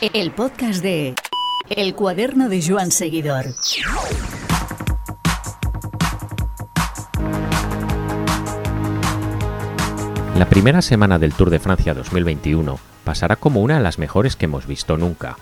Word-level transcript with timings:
El 0.00 0.30
podcast 0.30 0.80
de 0.80 1.16
El 1.68 1.96
cuaderno 1.96 2.48
de 2.48 2.62
Joan 2.64 2.92
Seguidor. 2.92 3.46
La 10.36 10.48
primera 10.48 10.82
semana 10.82 11.18
del 11.18 11.34
Tour 11.34 11.50
de 11.50 11.58
Francia 11.58 11.94
2021 11.94 12.78
pasará 13.02 13.34
como 13.34 13.60
una 13.60 13.78
de 13.78 13.82
las 13.82 13.98
mejores 13.98 14.36
que 14.36 14.44
hemos 14.44 14.68
visto 14.68 14.96
nunca. 14.96 15.36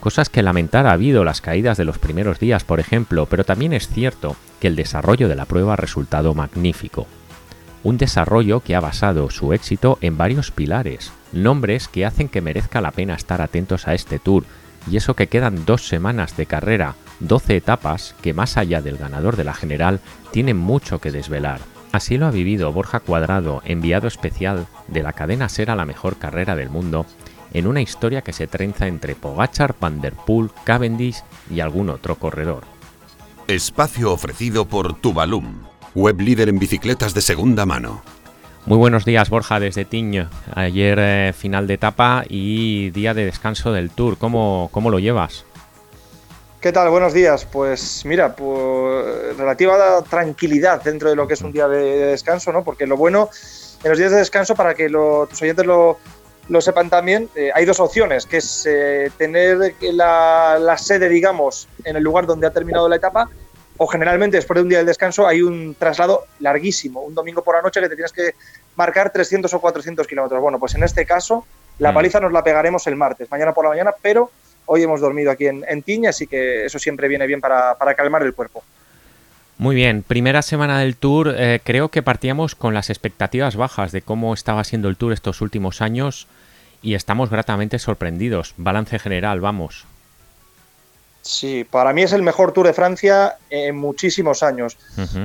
Cosas 0.00 0.30
que 0.30 0.42
lamentar 0.42 0.86
ha 0.86 0.92
habido 0.92 1.22
las 1.22 1.42
caídas 1.42 1.76
de 1.76 1.84
los 1.84 1.98
primeros 1.98 2.40
días, 2.40 2.64
por 2.64 2.80
ejemplo, 2.80 3.26
pero 3.26 3.44
también 3.44 3.74
es 3.74 3.88
cierto 3.88 4.34
que 4.60 4.68
el 4.68 4.76
desarrollo 4.76 5.28
de 5.28 5.36
la 5.36 5.44
prueba 5.44 5.74
ha 5.74 5.76
resultado 5.76 6.32
magnífico. 6.32 7.06
Un 7.82 7.98
desarrollo 7.98 8.60
que 8.60 8.74
ha 8.74 8.80
basado 8.80 9.28
su 9.28 9.52
éxito 9.52 9.98
en 10.00 10.16
varios 10.16 10.50
pilares, 10.50 11.12
nombres 11.32 11.88
que 11.88 12.06
hacen 12.06 12.28
que 12.28 12.40
merezca 12.40 12.80
la 12.80 12.90
pena 12.90 13.14
estar 13.14 13.42
atentos 13.42 13.88
a 13.88 13.94
este 13.94 14.18
tour, 14.18 14.44
y 14.90 14.96
eso 14.96 15.14
que 15.14 15.26
quedan 15.26 15.64
dos 15.64 15.86
semanas 15.86 16.36
de 16.36 16.46
carrera, 16.46 16.94
12 17.20 17.56
etapas 17.56 18.14
que 18.22 18.32
más 18.32 18.56
allá 18.56 18.80
del 18.80 18.96
ganador 18.96 19.36
de 19.36 19.44
la 19.44 19.54
general 19.54 20.00
tienen 20.30 20.56
mucho 20.56 21.00
que 21.00 21.10
desvelar. 21.10 21.60
Así 21.92 22.18
lo 22.18 22.26
ha 22.26 22.30
vivido 22.30 22.72
Borja 22.72 23.00
Cuadrado, 23.00 23.62
enviado 23.64 24.06
especial 24.06 24.66
de 24.88 25.02
la 25.02 25.12
cadena 25.12 25.48
Ser 25.48 25.70
a 25.70 25.76
la 25.76 25.84
mejor 25.84 26.16
carrera 26.16 26.54
del 26.54 26.70
mundo, 26.70 27.04
en 27.52 27.66
una 27.66 27.80
historia 27.80 28.22
que 28.22 28.32
se 28.32 28.46
trenza 28.46 28.86
entre 28.86 29.16
Pogachar, 29.16 29.74
Van 29.80 30.00
der 30.00 30.14
Poel, 30.14 30.50
Cavendish 30.64 31.22
y 31.50 31.60
algún 31.60 31.90
otro 31.90 32.14
corredor. 32.14 32.62
Espacio 33.48 34.12
ofrecido 34.12 34.66
por 34.66 34.94
Tubalum, 35.00 35.64
web 35.94 36.20
líder 36.20 36.48
en 36.48 36.60
bicicletas 36.60 37.14
de 37.14 37.22
segunda 37.22 37.66
mano. 37.66 38.02
Muy 38.66 38.76
buenos 38.76 39.06
días 39.06 39.30
Borja 39.30 39.58
desde 39.58 39.86
Tiño. 39.86 40.28
Ayer 40.54 40.98
eh, 41.00 41.32
final 41.32 41.66
de 41.66 41.74
etapa 41.74 42.24
y 42.28 42.90
día 42.90 43.14
de 43.14 43.24
descanso 43.24 43.72
del 43.72 43.90
Tour. 43.90 44.18
¿Cómo, 44.18 44.68
cómo 44.70 44.90
lo 44.90 44.98
llevas? 44.98 45.46
¿Qué 46.60 46.70
tal? 46.70 46.90
Buenos 46.90 47.14
días. 47.14 47.46
Pues 47.46 48.04
mira, 48.04 48.36
pues, 48.36 49.34
relativa 49.38 50.02
tranquilidad 50.02 50.82
dentro 50.82 51.08
de 51.08 51.16
lo 51.16 51.26
que 51.26 51.34
es 51.34 51.40
un 51.40 51.52
día 51.52 51.68
de, 51.68 52.06
descanso, 52.06 52.52
¿no? 52.52 52.62
Porque 52.62 52.86
lo 52.86 52.98
bueno 52.98 53.30
en 53.82 53.88
los 53.88 53.98
días 53.98 54.10
de 54.10 54.18
descanso, 54.18 54.54
para 54.54 54.74
que 54.74 54.90
tus 54.90 55.40
oyentes 55.40 55.64
lo, 55.64 55.96
sepan 56.60 56.90
también, 56.90 57.30
eh, 57.34 57.50
hay 57.54 57.64
dos 57.64 57.80
opciones, 57.80 58.26
que 58.26 58.36
es 58.36 58.66
eh, 58.66 59.10
tener 59.16 59.74
la, 59.80 60.58
la, 60.60 60.76
sede, 60.76 61.08
digamos, 61.08 61.66
en 61.84 61.96
el 61.96 62.02
lugar 62.02 62.26
donde 62.26 62.46
ha 62.46 62.50
terminado 62.50 62.90
la 62.90 62.96
etapa, 62.96 63.30
o 63.82 63.86
generalmente 63.86 64.36
después 64.36 64.56
de 64.56 64.62
un 64.62 64.68
día 64.68 64.78
de 64.78 64.84
descanso 64.84 65.26
hay 65.26 65.40
un 65.40 65.74
traslado 65.74 66.26
larguísimo, 66.38 67.00
un 67.00 67.14
domingo 67.14 67.42
por 67.42 67.56
la 67.56 67.62
noche 67.62 67.80
que 67.80 67.88
te 67.88 67.96
tienes 67.96 68.12
que 68.12 68.34
marcar 68.76 69.10
300 69.10 69.52
o 69.54 69.60
400 69.60 70.06
kilómetros. 70.06 70.40
Bueno, 70.40 70.58
pues 70.58 70.74
en 70.74 70.82
este 70.82 71.06
caso 71.06 71.46
la 71.78 71.90
mm. 71.90 71.94
paliza 71.94 72.20
nos 72.20 72.32
la 72.32 72.44
pegaremos 72.44 72.86
el 72.86 72.96
martes, 72.96 73.30
mañana 73.30 73.54
por 73.54 73.64
la 73.64 73.70
mañana, 73.70 73.94
pero 74.02 74.30
Hoy 74.72 74.84
hemos 74.84 75.00
dormido 75.00 75.32
aquí 75.32 75.46
en, 75.48 75.82
Tiña, 75.82 76.10
así 76.10 76.28
que 76.28 76.64
eso 76.64 76.78
siempre 76.78 77.08
viene 77.08 77.26
bien 77.26 77.40
para, 77.40 77.76
calmar 77.96 78.22
el 78.22 78.34
cuerpo. 78.34 78.62
Muy 79.58 79.74
bien, 79.74 80.04
primera 80.04 80.42
semana 80.42 80.78
del 80.78 80.94
Tour, 80.94 81.34
eh, 81.36 81.58
creo 81.64 81.88
que 81.88 82.02
partíamos 82.02 82.54
con 82.54 82.72
las 82.72 82.88
expectativas 82.88 83.56
bajas 83.56 83.90
de 83.90 84.00
cómo 84.00 84.32
estaba 84.32 84.62
siendo 84.62 84.88
el 84.88 84.96
Tour 84.96 85.12
estos 85.12 85.40
últimos 85.40 85.82
años 85.82 86.28
y 86.82 86.94
estamos 86.94 87.30
gratamente 87.30 87.80
sorprendidos. 87.80 88.54
Balance 88.58 89.00
general, 89.00 89.40
vamos. 89.40 89.86
Sí, 91.30 91.62
para 91.62 91.92
mí 91.92 92.02
es 92.02 92.12
el 92.12 92.22
mejor 92.22 92.50
Tour 92.50 92.66
de 92.66 92.72
Francia 92.72 93.36
en 93.50 93.76
muchísimos 93.76 94.42
años. 94.42 94.76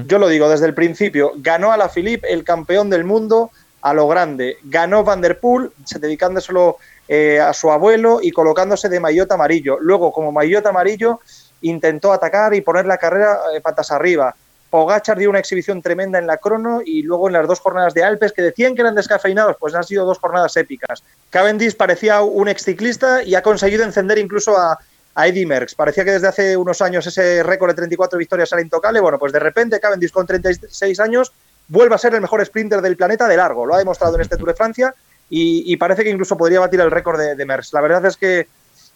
Yo 0.06 0.20
lo 0.20 0.28
digo 0.28 0.48
desde 0.48 0.68
el 0.68 0.76
principio, 0.76 1.32
ganó 1.38 1.72
a 1.72 1.78
la 1.78 1.90
Philippe 1.90 2.32
el 2.32 2.44
campeón 2.44 2.92
del 2.92 3.04
mundo 3.04 3.50
a 3.82 3.92
lo 3.92 4.08
grande, 4.08 4.58
ganó 4.64 5.04
Van 5.04 5.20
der 5.20 5.40
Poel, 5.40 5.72
dedicándoselo 6.00 6.78
eh, 7.08 7.40
a 7.40 7.54
su 7.54 7.72
abuelo 7.72 8.20
y 8.22 8.30
colocándose 8.30 8.88
de 8.88 9.00
maillot 9.00 9.32
amarillo. 9.32 9.80
Luego, 9.80 10.14
como 10.14 10.32
maillot 10.32 10.68
amarillo, 10.68 11.22
intentó 11.62 12.14
atacar 12.14 12.54
y 12.54 12.62
poner 12.62 12.86
la 12.86 13.00
carrera 13.00 13.40
eh, 13.56 13.60
patas 13.60 13.90
arriba. 13.92 14.36
Pogachar 14.70 15.18
dio 15.18 15.32
una 15.32 15.40
exhibición 15.40 15.82
tremenda 15.82 16.20
en 16.20 16.28
la 16.28 16.38
crono 16.38 16.82
y 16.86 17.02
luego 17.02 17.28
en 17.28 17.34
las 17.34 17.48
dos 17.48 17.60
jornadas 17.60 17.96
de 17.96 18.04
Alpes 18.04 18.32
que 18.32 18.44
decían 18.44 18.76
que 18.76 18.82
eran 18.82 18.94
descafeinados, 18.94 19.56
pues 19.60 19.74
han 19.74 19.84
sido 19.84 20.06
dos 20.06 20.20
jornadas 20.20 20.56
épicas. 20.56 21.02
Cavendish 21.32 21.76
parecía 21.76 22.22
un 22.22 22.48
exciclista 22.48 23.24
y 23.24 23.34
ha 23.34 23.42
conseguido 23.42 23.84
encender 23.84 24.20
incluso 24.20 24.56
a, 24.56 24.78
a 25.16 25.28
Eddie 25.28 25.46
Merckx. 25.46 25.76
Parecía 25.76 26.04
que 26.04 26.12
desde 26.12 26.28
hace 26.28 26.58
unos 26.58 26.82
años 26.82 27.08
ese 27.08 27.42
récord 27.42 27.72
de 27.72 27.76
34 27.76 28.20
victorias 28.20 28.52
era 28.52 28.62
intocable. 28.62 29.00
Bueno, 29.00 29.18
pues 29.18 29.32
de 29.32 29.40
repente 29.40 29.80
Cavendish 29.80 30.12
con 30.12 30.28
36 30.28 31.00
años 31.00 31.32
vuelve 31.68 31.96
a 31.96 31.98
ser 31.98 32.14
el 32.14 32.22
mejor 32.22 32.46
sprinter 32.46 32.82
del 32.82 32.98
planeta 32.98 33.28
de 33.28 33.38
largo. 33.38 33.66
Lo 33.66 33.74
ha 33.74 33.80
demostrado 33.80 34.16
en 34.16 34.22
este 34.22 34.38
Tour 34.38 34.50
de 34.50 34.56
Francia 34.56 34.94
y, 35.30 35.76
parece 35.78 36.04
que 36.04 36.12
incluso 36.12 36.38
podría 36.38 36.60
batir 36.60 36.80
el 36.82 36.92
récord 36.92 37.20
de, 37.20 37.36
de 37.36 37.46
La 37.46 37.82
verdad 37.82 38.06
es 38.06 38.16
que 38.16 38.48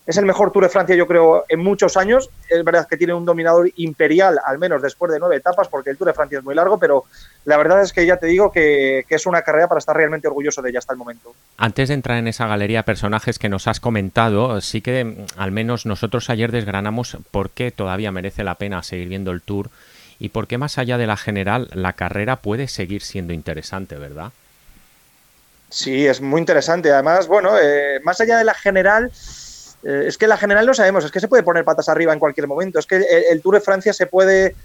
es 0.10 0.18
el 0.18 0.26
mejor 0.26 0.52
Tour 0.52 0.64
de 0.64 0.70
Francia, 0.70 0.96
yo 0.96 1.06
creo, 1.06 1.46
en 1.48 1.60
muchos 1.60 1.96
años. 1.96 2.32
Es 2.50 2.64
verdad 2.64 2.88
que 2.88 2.98
tiene 2.98 3.14
un 3.14 3.26
dominador 3.26 3.70
imperial, 3.76 4.40
al 4.44 4.58
menos 4.58 4.82
después 4.82 5.12
de 5.12 5.20
nueve 5.20 5.36
etapas, 5.36 5.68
porque 5.68 5.92
el 5.92 5.98
Tour 5.98 6.08
de 6.08 6.16
Francia 6.16 6.40
es 6.40 6.44
muy 6.44 6.56
largo, 6.56 6.80
pero 6.80 7.04
la 7.46 7.58
verdad 7.58 7.84
es 7.84 7.94
que 7.94 8.08
ya 8.08 8.18
te 8.18 8.26
digo 8.26 8.52
que, 8.52 9.06
es 9.08 9.26
una 9.28 9.44
carrera 9.44 9.68
para 9.68 9.78
estar 9.78 9.96
realmente 9.96 10.28
orgulloso 10.28 10.64
de 10.64 10.72
ella 10.72 10.80
hasta 10.80 10.94
el 10.94 10.98
momento. 10.98 11.36
Antes 11.58 11.90
de 11.90 11.94
entrar 11.94 12.18
en 12.18 12.28
esa 12.28 12.48
galería 12.48 12.80
de 12.80 12.84
personajes 12.86 13.38
que 13.38 13.50
nos 13.50 13.68
has 13.68 13.80
comentado, 13.80 14.60
sí 14.62 14.82
que 14.82 15.28
al 15.38 15.52
menos 15.52 15.86
nosotros 15.86 16.32
ayer 16.32 16.52
desgranamos 16.52 17.16
por 17.30 17.52
qué 17.52 17.70
todavía 17.70 18.12
merece 18.12 18.44
la 18.44 18.56
pena 18.56 18.82
seguir 18.82 19.10
viendo 19.10 19.30
el 19.30 19.44
Tour 19.44 19.70
y 20.18 20.30
por 20.30 20.48
qué 20.48 20.58
más 20.58 20.80
allá 20.80 20.98
de 20.98 21.06
la 21.06 21.18
general 21.18 21.70
la 21.72 21.94
carrera 21.94 22.38
puede 22.38 22.68
seguir 22.68 23.04
siendo 23.04 23.32
interesante, 23.32 23.96
¿verdad? 23.96 24.32
Sí, 25.70 26.08
es 26.08 26.20
muy 26.20 26.40
interesante. 26.40 26.92
Además, 26.92 27.28
bueno, 27.28 27.52
eh, 27.62 28.00
más 28.04 28.20
allá 28.20 28.40
de 28.40 28.44
la 28.44 28.56
general, 28.56 29.12
eh, 29.84 30.06
es 30.08 30.18
que 30.18 30.28
la 30.28 30.38
general 30.38 30.66
no 30.66 30.74
sabemos, 30.74 31.06
es 31.06 31.12
que 31.12 31.20
se 31.20 31.28
puede 31.28 31.44
poner 31.44 31.64
patas 31.64 31.90
arriba 31.90 32.14
en 32.14 32.20
cualquier 32.20 32.48
momento. 32.48 32.80
Es 32.80 32.86
que 32.86 32.98
el, 33.30 33.42
Tour 33.42 33.56
de 33.56 33.62
Francia 33.62 33.94
se 33.94 34.08
puede. 34.08 34.56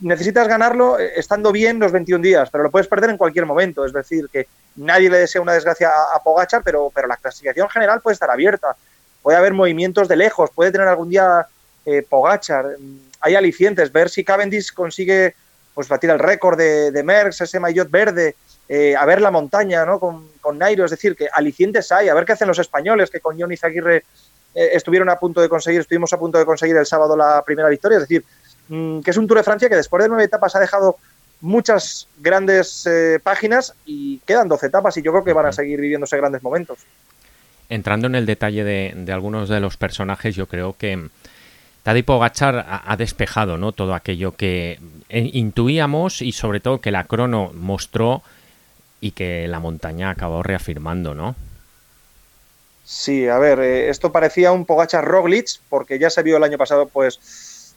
Necesitas 0.00 0.48
ganarlo 0.48 0.98
eh, 0.98 1.12
estando 1.16 1.52
bien 1.52 1.78
los 1.78 1.92
21 1.92 2.22
días, 2.22 2.48
pero 2.50 2.64
lo 2.64 2.70
puedes 2.70 2.88
perder 2.88 3.10
en 3.10 3.18
cualquier 3.18 3.46
momento. 3.46 3.84
Es 3.84 3.92
decir, 3.92 4.28
que 4.32 4.46
nadie 4.76 5.10
le 5.10 5.18
desea 5.18 5.42
una 5.42 5.52
desgracia 5.52 5.90
a, 6.14 6.22
Pogachar, 6.22 6.62
pero, 6.64 6.90
pero 6.94 7.06
la 7.06 7.16
clasificación 7.16 7.68
general 7.68 8.00
puede 8.00 8.14
estar 8.14 8.30
abierta. 8.30 8.76
Puede 9.22 9.38
haber 9.38 9.52
movimientos 9.52 10.08
de 10.08 10.16
lejos, 10.16 10.50
puede 10.50 10.72
tener 10.72 10.88
algún 10.88 11.08
día 11.08 11.46
Pogachar. 12.08 12.76
Hay 13.20 13.34
alicientes, 13.34 13.92
ver 13.92 14.08
si 14.10 14.24
Cavendish 14.24 14.72
consigue 14.72 15.34
pues 15.74 15.88
batir 15.88 16.10
el 16.10 16.18
récord 16.18 16.56
de, 16.56 16.90
de 16.90 17.02
Merckx, 17.02 17.40
ese 17.40 17.58
maillot 17.58 17.90
verde 17.90 18.36
eh, 18.68 18.96
a 18.96 19.04
ver 19.04 19.20
la 19.20 19.30
montaña 19.30 19.84
¿no? 19.84 20.00
con, 20.00 20.28
con, 20.40 20.56
Nairo, 20.56 20.86
es 20.86 20.90
decir, 20.90 21.16
que 21.16 21.28
alicientes 21.30 21.92
hay, 21.92 22.08
a 22.08 22.14
ver 22.14 22.24
qué 22.24 22.32
hacen 22.32 22.48
los 22.48 22.58
españoles, 22.58 23.10
que 23.10 23.20
con 23.20 23.38
Johnny 23.38 23.58
Zaguirre 23.58 24.04
eh, 24.54 24.70
estuvieron 24.72 25.08
a 25.10 25.18
punto 25.18 25.40
de 25.40 25.48
conseguir, 25.48 25.80
estuvimos 25.80 26.12
a 26.12 26.18
punto 26.18 26.38
de 26.38 26.44
conseguir 26.44 26.76
el 26.76 26.86
sábado 26.86 27.16
la 27.16 27.42
primera 27.44 27.68
victoria, 27.68 27.96
es 27.96 28.02
decir, 28.02 28.24
mm, 28.68 29.00
que 29.00 29.10
es 29.10 29.16
un 29.16 29.26
Tour 29.26 29.38
de 29.38 29.44
Francia 29.44 29.68
que 29.68 29.76
después 29.76 30.02
de 30.02 30.08
nueve 30.08 30.24
etapas 30.24 30.54
ha 30.56 30.60
dejado 30.60 30.96
muchas 31.40 32.08
grandes 32.20 32.86
eh, 32.86 33.18
páginas 33.22 33.74
y 33.84 34.18
quedan 34.20 34.48
doce 34.48 34.66
etapas 34.66 34.96
y 34.96 35.02
yo 35.02 35.12
creo 35.12 35.24
que 35.24 35.32
van 35.32 35.46
a 35.46 35.52
seguir 35.52 35.80
viviéndose 35.80 36.16
grandes 36.16 36.42
momentos. 36.42 36.78
Entrando 37.68 38.06
en 38.06 38.14
el 38.14 38.26
detalle 38.26 38.64
de, 38.64 39.12
algunos 39.12 39.48
de 39.48 39.60
los 39.60 39.76
personajes, 39.76 40.34
yo 40.34 40.46
creo 40.46 40.76
que 40.78 41.08
Tadej 41.82 42.04
Pogacar 42.04 42.64
ha, 42.66 42.90
ha 42.90 42.96
despejado 42.96 43.58
¿no? 43.58 43.72
todo 43.72 43.94
aquello 43.94 44.36
que 44.36 44.78
intuíamos 45.10 46.22
y 46.22 46.32
sobre 46.32 46.60
todo 46.60 46.80
que 46.80 46.90
la 46.90 47.04
crono 47.04 47.52
mostró 47.54 48.22
y 49.00 49.10
que 49.10 49.48
la 49.48 49.60
montaña 49.60 50.10
acabó 50.10 50.42
reafirmando, 50.42 51.14
¿no? 51.14 51.34
Sí, 52.84 53.28
a 53.28 53.38
ver, 53.38 53.60
eh, 53.60 53.88
esto 53.88 54.12
parecía 54.12 54.52
un 54.52 54.66
Pogachar 54.66 55.04
Roglic, 55.04 55.60
porque 55.68 55.98
ya 55.98 56.10
se 56.10 56.22
vio 56.22 56.36
el 56.36 56.44
año 56.44 56.58
pasado, 56.58 56.86
pues 56.86 57.18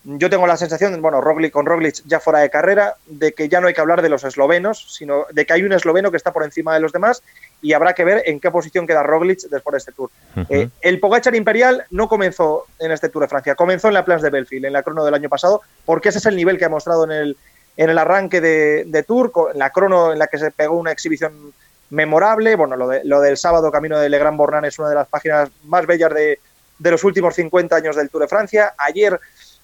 yo 0.04 0.30
tengo 0.30 0.48
la 0.48 0.56
sensación, 0.56 1.02
bueno, 1.02 1.22
Roglic 1.22 1.52
con 1.52 1.66
Roglic 1.66 2.02
ya 2.06 2.20
fuera 2.20 2.40
de 2.40 2.50
carrera, 2.50 2.96
de 3.08 3.34
que 3.34 3.50
ya 3.50 3.60
no 3.60 3.68
hay 3.68 3.74
que 3.74 3.82
hablar 3.82 4.02
de 4.02 4.10
los 4.10 4.24
eslovenos, 4.24 4.96
sino 4.96 5.26
de 5.32 5.46
que 5.46 5.54
hay 5.54 5.64
un 5.64 5.74
esloveno 5.74 6.12
que 6.12 6.18
está 6.18 6.32
por 6.32 6.44
encima 6.44 6.74
de 6.74 6.80
los 6.80 6.94
demás 6.94 7.24
y 7.62 7.74
habrá 7.74 7.94
que 7.94 8.06
ver 8.06 8.24
en 8.26 8.40
qué 8.40 8.50
posición 8.52 8.88
queda 8.88 9.04
Roglic 9.04 9.42
después 9.50 9.74
de 9.74 9.78
este 9.78 9.92
Tour. 9.92 10.10
Eh, 10.50 10.70
el 10.82 11.00
Pogachar 11.00 11.36
Imperial 11.36 11.86
no 11.92 12.08
comenzó 12.08 12.68
en 12.80 12.92
este 12.92 13.10
Tour 13.10 13.24
de 13.24 13.30
Francia, 13.30 13.56
comenzó 13.56 13.90
en 13.90 13.96
la 13.96 14.06
Place 14.06 14.24
de 14.24 14.30
Belfield, 14.30 14.66
en 14.66 14.74
la 14.74 14.84
crono 14.84 15.04
del 15.04 15.14
año 15.14 15.30
pasado, 15.30 15.62
porque 15.86 16.10
ese 16.10 16.20
es 16.20 16.26
el 16.26 16.38
nivel 16.38 16.58
que 16.58 16.66
ha 16.66 16.70
mostrado 16.70 17.04
en 17.04 17.12
el, 17.12 17.38
en 17.76 17.90
el 17.90 17.98
arranque 17.98 18.40
de, 18.40 18.86
de 18.86 19.04
Tour, 19.04 19.32
en 19.54 19.60
la 19.60 19.72
crono 19.72 20.14
en 20.14 20.20
la 20.20 20.28
que 20.28 20.38
se 20.38 20.52
pegó 20.52 20.78
una 20.78 20.92
exhibición 20.92 21.54
memorable. 21.90 22.56
Bueno, 22.56 22.76
lo, 22.76 22.88
de, 22.88 23.04
lo 23.04 23.22
del 23.22 23.38
sábado 23.38 23.72
Camino 23.72 24.00
de 24.00 24.10
Legrand 24.10 24.38
Bornán 24.38 24.66
es 24.66 24.78
una 24.80 24.90
de 24.90 24.96
las 24.96 25.08
páginas 25.08 25.50
más 25.66 25.86
bellas 25.86 26.14
de, 26.14 26.40
de 26.80 26.92
los 26.92 27.04
últimos 27.04 27.36
50 27.36 27.76
años 27.76 27.96
del 27.96 28.10
Tour 28.10 28.24
de 28.24 28.28
Francia. 28.28 28.74
Ayer, 28.78 29.20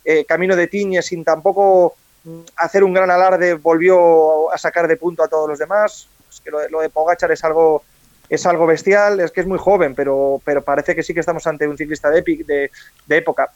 eh, 0.05 0.25
Camino 0.25 0.55
de 0.55 0.67
Tiñe, 0.67 1.01
sin 1.01 1.23
tampoco 1.23 1.95
mm, 2.23 2.39
hacer 2.57 2.83
un 2.83 2.93
gran 2.93 3.11
alarde, 3.11 3.55
volvió 3.55 4.51
a 4.51 4.57
sacar 4.57 4.87
de 4.87 4.97
punto 4.97 5.23
a 5.23 5.27
todos 5.27 5.49
los 5.49 5.59
demás. 5.59 6.07
Es 6.29 6.41
que 6.41 6.51
lo, 6.51 6.59
de, 6.59 6.69
lo 6.69 6.81
de 6.81 6.89
Pogachar 6.89 7.31
es 7.31 7.43
algo, 7.43 7.83
es 8.29 8.45
algo 8.45 8.65
bestial, 8.65 9.19
es 9.19 9.31
que 9.31 9.41
es 9.41 9.47
muy 9.47 9.59
joven, 9.59 9.95
pero, 9.95 10.41
pero 10.43 10.63
parece 10.63 10.95
que 10.95 11.03
sí 11.03 11.13
que 11.13 11.19
estamos 11.19 11.45
ante 11.47 11.67
un 11.67 11.77
ciclista 11.77 12.09
de, 12.09 12.21
de, 12.21 12.71
de 13.05 13.17
época. 13.17 13.51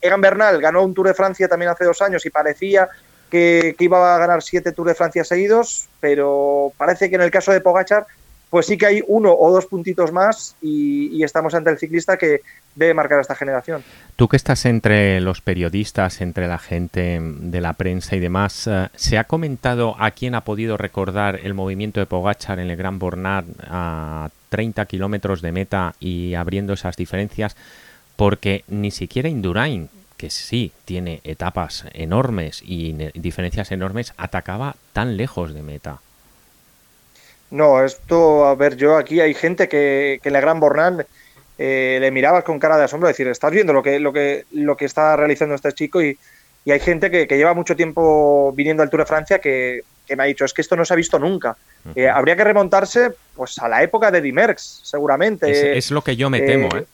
Egan 0.00 0.20
Bernal 0.20 0.60
ganó 0.60 0.82
un 0.82 0.94
Tour 0.94 1.08
de 1.08 1.14
Francia 1.14 1.46
también 1.46 1.70
hace 1.70 1.84
dos 1.84 2.00
años 2.00 2.24
y 2.24 2.30
parecía 2.30 2.88
que, 3.30 3.74
iba 3.78 4.14
a 4.14 4.18
ganar 4.18 4.42
siete 4.42 4.72
Tours 4.72 4.88
de 4.88 4.94
Francia 4.94 5.24
seguidos, 5.24 5.88
pero 6.00 6.72
parece 6.76 7.08
que 7.08 7.16
en 7.16 7.22
el 7.22 7.30
caso 7.30 7.52
de 7.52 7.60
Pogachar 7.60 8.06
pues 8.50 8.66
sí 8.66 8.76
que 8.76 8.86
hay 8.86 9.02
uno 9.06 9.32
o 9.32 9.52
dos 9.52 9.66
puntitos 9.66 10.12
más 10.12 10.56
y, 10.60 11.22
estamos 11.22 11.54
ante 11.54 11.70
el 11.70 11.78
ciclista 11.78 12.16
que 12.16 12.40
debe 12.74 12.94
marcar 12.94 13.18
a 13.18 13.20
esta 13.20 13.36
generación. 13.36 13.84
Tú 14.16 14.26
que 14.26 14.36
estás 14.36 14.64
entre 14.64 15.20
los 15.20 15.40
periodistas, 15.40 16.20
entre 16.20 16.48
la 16.48 16.58
gente 16.58 17.20
de 17.20 17.60
la 17.60 17.74
prensa 17.74 18.16
y 18.16 18.20
demás, 18.20 18.66
eh, 18.66 18.88
¿se 18.96 19.18
ha 19.18 19.24
comentado 19.24 19.94
a 19.98 20.10
quién 20.10 20.34
ha 20.34 20.40
podido 20.40 20.76
recordar 20.76 21.38
el 21.44 21.54
movimiento 21.54 22.00
de 22.00 22.06
Pogachar 22.06 22.58
en 22.58 22.70
el 22.70 22.76
Gran 22.76 22.98
Bornard 22.98 23.44
a 23.68 24.30
30 24.48 24.84
kilómetros 24.86 25.42
de 25.42 25.52
meta 25.52 25.94
y 26.00 26.34
abriendo 26.34 26.72
esas 26.72 26.96
diferencias? 26.96 27.56
Porque 28.16 28.64
ni 28.66 28.90
siquiera 28.90 29.28
Indurain, 29.28 29.88
que 30.20 30.28
sí 30.28 30.70
tiene 30.84 31.22
etapas 31.24 31.86
enormes 31.94 32.60
y 32.62 32.92
diferencias 33.14 33.72
enormes, 33.72 34.12
atacaba 34.18 34.76
tan 34.92 35.16
lejos 35.16 35.54
de 35.54 35.62
meta. 35.62 36.00
No, 37.50 37.82
esto, 37.82 38.44
a 38.44 38.54
ver, 38.54 38.76
yo 38.76 38.98
aquí 38.98 39.20
hay 39.20 39.32
gente 39.32 39.66
que, 39.66 40.20
que 40.22 40.28
en 40.28 40.34
la 40.34 40.42
Gran 40.42 40.60
Bornán 40.60 41.06
eh, 41.56 41.96
le 42.02 42.10
mirabas 42.10 42.44
con 42.44 42.58
cara 42.58 42.76
de 42.76 42.84
asombro, 42.84 43.08
decir, 43.08 43.28
estás 43.28 43.50
viendo 43.50 43.72
lo 43.72 43.82
que, 43.82 43.98
lo 43.98 44.12
que, 44.12 44.44
lo 44.52 44.76
que 44.76 44.84
está 44.84 45.16
realizando 45.16 45.54
este 45.54 45.72
chico 45.72 46.02
y, 46.02 46.18
hay 46.70 46.80
gente 46.80 47.10
que, 47.10 47.26
lleva 47.26 47.54
mucho 47.54 47.74
tiempo 47.74 48.52
viniendo 48.54 48.82
al 48.82 48.90
Tour 48.90 49.00
de 49.00 49.06
Francia 49.06 49.38
que, 49.38 49.82
me 50.14 50.22
ha 50.22 50.26
dicho, 50.26 50.44
es 50.44 50.52
que 50.52 50.60
esto 50.60 50.76
no 50.76 50.84
se 50.84 50.92
ha 50.92 50.96
visto 50.96 51.18
nunca. 51.18 51.56
Eh, 51.94 52.08
habría 52.08 52.36
que 52.36 52.44
remontarse 52.44 53.12
pues 53.34 53.58
a 53.58 53.68
la 53.68 53.82
época 53.82 54.10
de 54.10 54.20
Dimerx, 54.20 54.82
seguramente. 54.84 55.78
Es, 55.78 55.90
lo 55.90 56.02
que 56.02 56.14
yo 56.14 56.28
me 56.28 56.42
temo, 56.42 56.68
¿eh? 56.76 56.84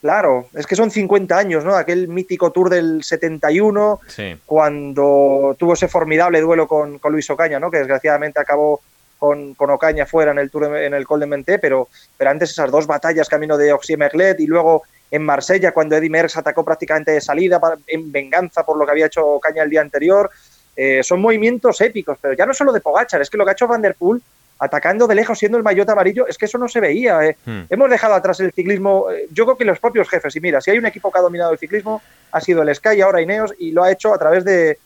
Claro, 0.00 0.46
es 0.54 0.66
que 0.66 0.76
son 0.76 0.90
50 0.90 1.36
años, 1.36 1.64
¿no? 1.64 1.74
Aquel 1.74 2.08
mítico 2.08 2.50
Tour 2.50 2.70
del 2.70 3.04
71, 3.04 4.00
cuando 4.46 5.54
tuvo 5.58 5.74
ese 5.74 5.88
formidable 5.88 6.40
duelo 6.40 6.66
con, 6.66 6.98
con 6.98 7.12
Luis 7.12 7.28
Ocaña, 7.28 7.60
¿no? 7.60 7.70
Que 7.70 7.78
desgraciadamente 7.78 8.40
acabó 8.40 8.80
con, 9.20 9.54
Ocaña 9.58 10.06
fuera 10.06 10.32
en 10.32 10.38
el 10.38 10.50
Tour 10.50 10.74
en 10.76 10.94
el 10.94 11.06
Col 11.06 11.20
de 11.20 11.26
Menté, 11.26 11.58
pero, 11.58 11.88
pero 12.16 12.30
antes 12.30 12.50
esas 12.50 12.70
dos 12.70 12.86
batallas 12.86 13.28
camino 13.28 13.58
de 13.58 13.72
Oxy 13.72 13.96
Merlet 13.96 14.40
y 14.40 14.46
luego 14.46 14.84
en 15.10 15.22
Marsella 15.22 15.72
cuando 15.72 15.96
Eddie 15.96 16.08
Merckx 16.08 16.38
atacó 16.38 16.64
prácticamente 16.64 17.10
de 17.12 17.20
salida 17.20 17.60
en 17.86 18.10
venganza 18.10 18.64
por 18.64 18.78
lo 18.78 18.86
que 18.86 18.92
había 18.92 19.06
hecho 19.06 19.26
Ocaña 19.26 19.62
el 19.62 19.70
día 19.70 19.82
anterior. 19.82 20.30
Eh, 20.74 21.02
son 21.02 21.20
movimientos 21.20 21.80
épicos, 21.82 22.16
pero 22.20 22.32
ya 22.32 22.46
no 22.46 22.54
solo 22.54 22.72
de 22.72 22.80
Pogachar, 22.80 23.20
es 23.20 23.28
que 23.28 23.36
lo 23.36 23.44
que 23.44 23.50
ha 23.50 23.52
hecho 23.52 23.68
Van 23.68 23.82
der 23.82 23.94
Poel 23.94 24.22
atacando 24.60 25.06
de 25.06 25.14
lejos 25.14 25.38
siendo 25.38 25.56
el 25.56 25.64
maillot 25.64 25.88
amarillo, 25.88 26.26
es 26.28 26.36
que 26.36 26.44
eso 26.44 26.58
no 26.58 26.68
se 26.68 26.80
veía. 26.80 27.24
Eh. 27.24 27.36
Hmm. 27.46 27.62
Hemos 27.70 27.90
dejado 27.90 28.14
atrás 28.14 28.38
el 28.40 28.52
ciclismo, 28.52 29.10
eh, 29.10 29.26
yo 29.32 29.46
creo 29.46 29.56
que 29.56 29.64
los 29.64 29.80
propios 29.80 30.08
jefes, 30.08 30.36
y 30.36 30.40
mira, 30.40 30.60
si 30.60 30.70
hay 30.70 30.78
un 30.78 30.86
equipo 30.86 31.10
que 31.10 31.18
ha 31.18 31.22
dominado 31.22 31.52
el 31.52 31.58
ciclismo, 31.58 32.02
ha 32.30 32.40
sido 32.40 32.62
el 32.62 32.74
Sky, 32.74 33.00
ahora 33.00 33.22
Ineos, 33.22 33.54
y 33.58 33.72
lo 33.72 33.82
ha 33.82 33.90
hecho 33.90 34.12
a 34.12 34.18
través 34.18 34.44
de, 34.44 34.78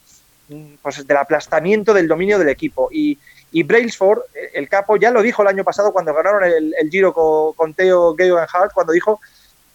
mm, 0.49 0.75
pues, 0.81 1.05
del 1.05 1.17
aplastamiento 1.17 1.93
del 1.93 2.07
dominio 2.07 2.39
del 2.39 2.49
equipo. 2.49 2.89
Y, 2.93 3.19
y 3.51 3.65
Brailsford, 3.65 4.21
eh, 4.33 4.51
el 4.55 4.69
capo, 4.69 4.97
ya 4.97 5.11
lo 5.11 5.23
dijo 5.23 5.43
el 5.43 5.49
año 5.49 5.65
pasado 5.65 5.93
cuando 5.93 6.15
ganaron 6.15 6.45
el, 6.45 6.73
Giro 6.89 7.13
con, 7.13 7.75
Theo 7.75 8.15
Geoghegan 8.15 8.69
cuando 8.73 8.93
dijo 8.93 9.21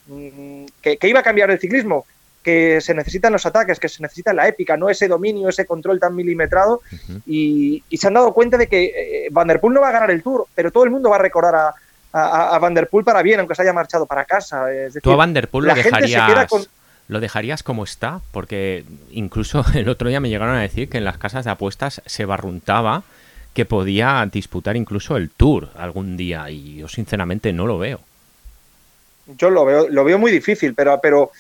mm, 0.08 0.66
que, 0.82 0.98
iba 1.04 1.20
a 1.20 1.24
cambiar 1.24 1.52
el 1.52 1.60
ciclismo, 1.60 2.06
que 2.44 2.80
se 2.82 2.94
necesitan 2.94 3.34
los 3.34 3.46
ataques, 3.46 3.80
que 3.80 3.90
se 3.90 4.02
necesita 4.02 4.34
la 4.34 4.48
épica, 4.48 4.78
no 4.78 4.90
ese 4.90 5.08
dominio, 5.08 5.50
ese 5.50 5.66
control 5.66 6.00
tan 6.00 6.16
milimetrado. 6.16 6.82
y, 7.26 7.84
se 7.92 8.08
han 8.08 8.14
dado 8.14 8.34
cuenta 8.34 8.58
de 8.58 8.68
que 8.68 8.86
eh, 8.86 9.28
Van 9.32 9.48
Der 9.48 9.60
Poel 9.60 9.74
no 9.74 9.82
va 9.82 9.90
a 9.90 9.94
ganar 9.94 10.12
el 10.12 10.24
Tour, 10.24 10.48
pero 10.56 10.72
todo 10.72 10.84
el 10.84 10.90
mundo 10.90 11.10
va 11.10 11.18
a 11.18 11.20
recordar 11.20 11.56
a, 11.56 12.56
a, 12.56 12.60
Van 12.60 12.74
Der 12.74 12.88
Poel 12.88 13.06
para 13.06 13.22
bien, 13.22 13.40
aunque 13.40 13.56
se 13.56 13.62
haya 13.64 13.74
marchado 13.74 14.06
para 14.06 14.26
casa. 14.26 14.72
Es 14.72 14.94
Tú 15.02 15.12
a 15.12 15.16
Van 15.16 15.34
Der 15.34 15.48
Poel 15.50 15.66
lo 15.66 15.76
dejarías, 15.76 16.50
lo 17.08 17.20
dejarías 17.20 17.64
como 17.64 17.84
está, 17.84 18.22
porque 18.32 18.86
incluso 19.12 19.66
el 19.74 19.90
otro 19.90 20.10
día 20.10 20.20
me 20.20 20.30
llegaron 20.30 20.56
a 20.56 20.62
decir 20.62 20.90
que 20.90 21.00
en 21.00 21.06
las 21.06 21.18
casas 21.18 21.46
de 21.46 21.52
apuestas 21.52 22.02
se 22.06 22.26
barruntaba 22.26 23.04
que 23.54 23.66
podía 23.66 24.28
disputar 24.32 24.78
incluso 24.78 25.18
el 25.18 25.30
Tour 25.30 25.70
algún 25.76 26.16
día 26.16 26.50
y 26.50 26.78
yo 26.78 26.88
sinceramente 26.88 27.52
no 27.52 27.66
lo 27.66 27.78
veo. 27.78 28.00
Yo 29.38 29.50
lo 29.50 29.66
veo, 29.66 29.90
lo 29.90 30.04
veo 30.04 30.18
muy 30.18 30.32
difícil, 30.32 30.74
pero, 30.74 31.00
pero 31.02 31.32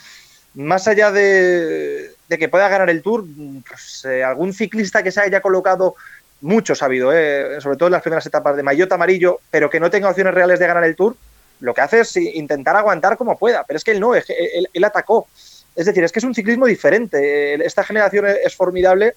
más 0.56 0.88
allá 0.88 1.12
de, 1.12 2.12
que 2.28 2.50
pueda 2.50 2.69
ganar 2.69 2.90
el 2.90 3.01
Tour, 3.01 3.25
pues, 3.68 4.06
eh, 4.06 4.24
algún 4.24 4.54
ciclista 4.54 5.04
que 5.04 5.12
se 5.12 5.22
haya 5.22 5.42
colocado, 5.42 5.96
muchos 6.42 6.81
ha 6.81 6.86
habido, 6.86 7.12
eh, 7.13 7.60
sobre 7.62 7.78
todo 7.78 7.88
en 7.88 7.94
las 7.94 8.01
primeras 8.01 8.25
etapas 8.25 8.56
de 8.56 8.63
maillot 8.63 8.92
amarillo, 8.92 9.40
pero 9.51 9.69
que 9.69 9.80
no 9.80 9.90
tenga 9.90 10.10
opciones 10.10 10.34
reales 10.34 10.60
de 10.60 10.68
ganar 10.68 10.84
el 10.84 10.96
Tour, 10.96 11.16
lo 11.60 11.74
que 11.74 11.81
hace 11.81 12.01
es 12.01 12.16
intentar 12.16 12.75
aguantar 12.75 13.18
como 13.18 13.38
pueda, 13.38 13.66
pero 13.66 13.78
es 13.78 13.84
que 13.84 13.92
él 13.92 14.00
no, 14.00 14.13
él 14.16 14.84
atacó. 14.84 15.28
Es 15.75 15.86
decir, 15.86 16.04
es 16.04 16.12
que 16.12 16.19
es 16.19 16.25
un 16.25 16.34
ciclismo 16.34 16.66
diferente. 16.66 17.54
Esta 17.66 17.84
generación 17.84 18.25
es 18.25 18.56
formidable 18.56 19.16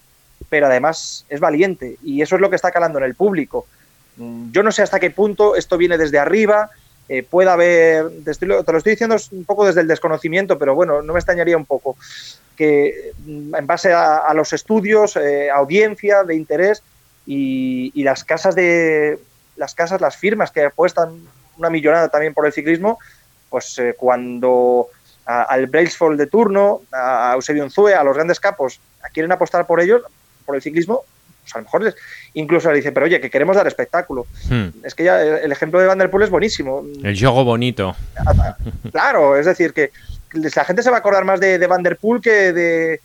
pero 0.49 0.67
además 0.67 1.25
es 1.29 1.39
valiente 1.39 1.97
y 2.03 2.21
eso 2.21 2.35
es 2.35 2.41
lo 2.41 2.49
que 2.49 2.55
está 2.55 2.71
calando 2.71 2.99
en 2.99 3.05
el 3.05 3.15
público. 3.15 3.65
Mm, 4.17 4.51
yo 4.51 4.63
no 4.63 4.71
sé 4.71 4.81
hasta 4.81 4.99
qué 4.99 5.09
punto 5.09 5.55
esto 5.55 5.77
viene 5.77 5.97
desde 5.97 6.19
arriba, 6.19 6.69
eh, 7.09 7.23
puede 7.23 7.49
haber, 7.49 8.09
te 8.23 8.45
lo 8.45 8.77
estoy 8.77 8.91
diciendo 8.91 9.17
un 9.31 9.43
poco 9.45 9.65
desde 9.65 9.81
el 9.81 9.87
desconocimiento, 9.87 10.57
pero 10.57 10.73
bueno, 10.73 11.01
no 11.01 11.13
me 11.13 11.19
extrañaría 11.19 11.57
un 11.57 11.65
poco 11.65 11.97
que 12.55 13.11
mm, 13.25 13.55
en 13.55 13.67
base 13.67 13.93
a, 13.93 14.33
los 14.33 14.53
estudios, 14.53 15.15
eh, 15.17 15.49
audiencia, 15.49 16.23
de 16.23 16.35
interés 16.35 16.81
y, 17.25 18.03
las 18.03 18.23
casas 18.23 18.55
de 18.55 19.19
las 19.55 19.75
casas, 19.75 20.01
las 20.01 20.17
firmas 20.17 20.51
que 20.51 20.65
apuestan 20.65 21.27
una 21.57 21.69
millonada 21.69 22.09
también 22.09 22.33
por 22.33 22.45
el 22.45 22.53
ciclismo, 22.53 22.99
pues 23.49 23.77
eh, 23.79 23.95
cuando 23.97 24.87
al 25.25 25.67
Brailsford 25.67 26.17
de 26.17 26.27
turno, 26.27 26.81
a 26.91 27.31
Eusebio 27.35 27.63
Unzue, 27.63 27.93
a 27.93 28.03
los 28.03 28.15
grandes 28.15 28.41
capos, 28.41 28.81
quieren 29.13 29.31
apostar 29.31 29.65
por 29.65 29.79
ellos, 29.79 30.01
por 30.45 30.55
el 30.55 30.61
ciclismo, 30.61 31.03
pues 31.43 31.55
a 31.55 31.59
lo 31.59 31.63
mejor 31.65 31.95
incluso 32.33 32.69
le 32.71 32.77
dice, 32.77 32.91
pero 32.91 33.05
oye, 33.05 33.21
que 33.21 33.29
queremos 33.29 33.55
dar 33.55 33.67
espectáculo. 33.67 34.25
Hmm. 34.49 34.69
Es 34.83 34.95
que 34.95 35.03
ya 35.03 35.21
el 35.21 35.51
ejemplo 35.51 35.79
de 35.79 35.87
Van 35.87 35.97
der 35.97 36.09
Poel 36.09 36.23
es 36.23 36.29
buenísimo. 36.29 36.83
El 37.03 37.17
juego 37.17 37.43
bonito. 37.43 37.95
Claro, 38.91 39.37
es 39.37 39.45
decir, 39.45 39.73
que 39.73 39.91
la 40.33 40.65
gente 40.65 40.83
se 40.83 40.89
va 40.89 40.97
a 40.97 40.99
acordar 40.99 41.25
más 41.25 41.39
de, 41.39 41.59
de 41.59 41.67
Van 41.67 41.83
der 41.83 41.97
Poel 41.97 42.21
que 42.21 42.53
de 42.53 43.01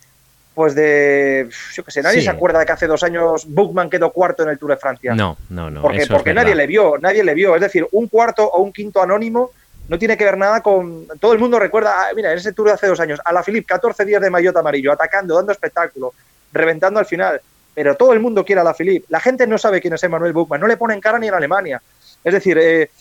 pues 0.53 0.75
de 0.75 1.49
yo 1.73 1.85
qué 1.85 1.91
sé, 1.91 2.01
nadie 2.01 2.21
se 2.21 2.29
acuerda 2.29 2.59
de 2.59 2.65
que 2.65 2.73
hace 2.73 2.85
dos 2.85 3.01
años 3.03 3.45
Bookman 3.47 3.89
quedó 3.89 4.11
cuarto 4.11 4.43
en 4.43 4.49
el 4.49 4.59
Tour 4.59 4.71
de 4.71 4.77
Francia. 4.77 5.15
No, 5.15 5.37
no, 5.49 5.69
no. 5.69 5.81
Porque, 5.81 6.05
porque 6.05 6.33
nadie 6.33 6.53
le 6.53 6.67
vio, 6.67 6.97
nadie 6.97 7.23
le 7.23 7.33
vio. 7.33 7.55
Es 7.55 7.61
decir, 7.61 7.87
un 7.93 8.09
cuarto 8.09 8.45
o 8.45 8.61
un 8.61 8.73
quinto 8.73 9.01
anónimo 9.01 9.51
no 9.87 9.97
tiene 9.97 10.17
que 10.17 10.25
ver 10.25 10.37
nada 10.37 10.61
con. 10.61 11.07
Todo 11.19 11.33
el 11.33 11.39
mundo 11.39 11.59
recuerda, 11.59 11.95
ah, 11.97 12.07
mira, 12.15 12.31
en 12.31 12.37
ese 12.37 12.53
Tour 12.53 12.67
de 12.67 12.73
hace 12.73 12.87
dos 12.87 12.99
años, 12.99 13.19
a 13.23 13.33
la 13.33 13.41
Philippe, 13.41 13.67
14 13.67 14.05
días 14.05 14.21
de 14.21 14.29
maillot 14.29 14.55
amarillo, 14.55 14.91
atacando, 14.91 15.35
dando 15.35 15.51
espectáculo, 15.51 16.13
reventando 16.53 16.99
al 16.99 17.05
final. 17.05 17.41
Pero 17.79 17.95
todo 17.95 18.11
el 18.11 18.19
mundo 18.19 18.43
quiere 18.43 18.59
a 18.59 18.63
la 18.65 18.73
Philippe. 18.73 19.05
La 19.07 19.21
gente 19.21 19.47
no 19.47 19.57
sabe 19.57 19.79
quién 19.79 19.93
es 19.93 20.03
Emmanuel 20.03 20.33
Buchmann, 20.33 20.59
no 20.59 20.67
le 20.67 20.75
ponen 20.75 20.99
cara 20.99 21.17
ni 21.17 21.29
en 21.29 21.33
Alemania. 21.33 21.81
Es 22.21 22.33
decir, 22.33 22.57
eh, 22.57 22.91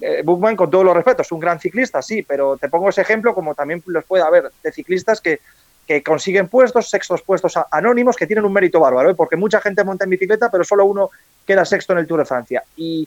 eh, 0.00 0.22
Buchmann, 0.24 0.56
con 0.56 0.70
todos 0.70 0.82
los 0.82 0.96
respetos, 0.96 1.26
es 1.26 1.32
un 1.32 1.40
gran 1.40 1.60
ciclista, 1.60 2.00
sí, 2.00 2.22
pero 2.22 2.56
te 2.56 2.70
pongo 2.70 2.88
ese 2.88 3.02
ejemplo 3.02 3.34
como 3.34 3.54
también 3.54 3.82
los 3.84 4.02
puede 4.04 4.22
haber 4.24 4.50
de 4.62 4.72
ciclistas 4.72 5.20
que, 5.20 5.40
que 5.86 6.02
consiguen 6.02 6.48
puestos, 6.48 6.88
sextos 6.88 7.20
puestos 7.20 7.52
anónimos, 7.70 8.16
que 8.16 8.26
tienen 8.26 8.46
un 8.46 8.54
mérito 8.54 8.80
bárbaro, 8.80 9.10
¿eh? 9.10 9.14
porque 9.14 9.36
mucha 9.36 9.60
gente 9.60 9.84
monta 9.84 10.04
en 10.04 10.10
bicicleta, 10.10 10.50
pero 10.50 10.64
solo 10.64 10.86
uno 10.86 11.10
queda 11.46 11.66
sexto 11.66 11.92
en 11.92 11.98
el 11.98 12.06
Tour 12.06 12.20
de 12.20 12.24
Francia. 12.24 12.64
Y 12.74 13.06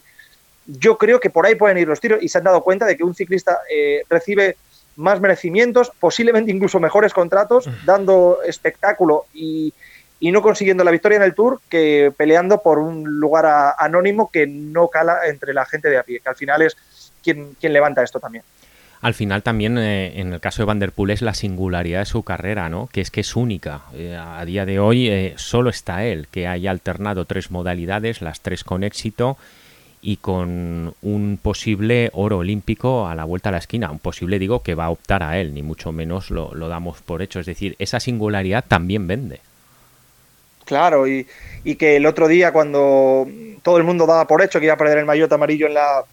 yo 0.67 0.99
creo 0.99 1.19
que 1.19 1.31
por 1.31 1.47
ahí 1.47 1.55
pueden 1.55 1.79
ir 1.79 1.87
los 1.87 1.99
tiros 1.99 2.21
y 2.21 2.29
se 2.29 2.37
han 2.37 2.43
dado 2.43 2.61
cuenta 2.61 2.85
de 2.85 2.95
que 2.95 3.03
un 3.03 3.15
ciclista 3.15 3.59
recibe 4.07 4.55
más 4.97 5.19
merecimientos, 5.19 5.91
posiblemente 5.99 6.51
incluso 6.51 6.79
mejores 6.79 7.11
contratos, 7.11 7.67
dando 7.85 8.37
espectáculo 8.45 9.25
y, 9.33 9.73
no 10.21 10.41
consiguiendo 10.41 10.83
la 10.83 10.91
victoria 10.91 11.17
en 11.17 11.23
el 11.23 11.35
Tour 11.35 11.59
que 11.69 12.11
peleando 12.15 12.61
por 12.61 12.79
un 12.79 13.19
lugar 13.19 13.75
anónimo 13.77 14.29
que 14.31 14.47
no 14.47 14.87
cala 14.87 15.27
entre 15.27 15.53
la 15.53 15.65
gente 15.65 15.89
de 15.89 15.97
a 15.97 16.03
pie, 16.03 16.19
que 16.19 16.29
al 16.29 16.35
final 16.35 16.61
es 16.61 16.75
quien, 17.23 17.53
quien 17.59 17.73
levanta 17.73 18.03
esto 18.03 18.19
también. 18.19 18.43
Al 19.01 19.13
final 19.13 19.43
también 19.43 19.77
eh, 19.77 20.19
en 20.19 20.33
el 20.33 20.39
caso 20.39 20.63
de 20.63 20.65
Van 20.65 20.79
der 20.79 20.91
Poel 20.91 21.11
es 21.11 21.21
la 21.21 21.35
singularidad 21.35 21.99
de 21.99 22.05
su 22.05 22.23
carrera, 22.23 22.69
¿no? 22.69 22.89
Que 22.91 23.01
es 23.01 23.11
que 23.11 23.21
es 23.21 23.35
única. 23.35 23.81
Eh, 23.93 24.15
a 24.19 24.43
día 24.45 24.65
de 24.65 24.79
hoy 24.79 25.09
eh, 25.09 25.33
solo 25.37 25.69
está 25.69 26.05
él, 26.05 26.27
que 26.31 26.47
haya 26.47 26.71
alternado 26.71 27.25
tres 27.25 27.51
modalidades, 27.51 28.23
las 28.23 28.41
tres 28.41 28.63
con 28.63 28.83
éxito 28.83 29.37
y 30.01 30.17
con 30.17 30.95
un 31.01 31.39
posible 31.41 32.09
oro 32.13 32.39
olímpico 32.39 33.07
a 33.07 33.15
la 33.15 33.25
vuelta 33.25 33.49
a 33.49 33.51
la 33.51 33.57
esquina. 33.59 33.91
Un 33.91 33.99
posible, 33.99 34.39
digo, 34.39 34.61
que 34.61 34.75
va 34.75 34.85
a 34.85 34.89
optar 34.89 35.23
a 35.23 35.39
él, 35.39 35.53
ni 35.53 35.61
mucho 35.61 35.91
menos 35.91 36.31
lo, 36.31 36.49
damos 36.67 37.01
por 37.01 37.21
hecho. 37.21 37.39
Es 37.39 37.45
decir, 37.45 37.75
esa 37.79 37.99
singularidad 37.99 38.65
también 38.67 39.07
vende. 39.07 39.41
Claro, 40.65 41.07
y, 41.07 41.27
que 41.77 41.95
el 41.95 42.05
otro 42.05 42.27
día 42.27 42.51
cuando 42.51 43.27
todo 43.63 43.77
el 43.77 43.83
mundo 43.83 44.05
daba 44.05 44.27
por 44.27 44.41
hecho 44.41 44.59
que 44.59 44.65
iba 44.65 44.75
a 44.75 44.77
perder 44.77 44.99
el 44.99 45.05
maillot 45.05 45.31
amarillo 45.31 45.67
en 45.67 45.73
la, 45.73 46.03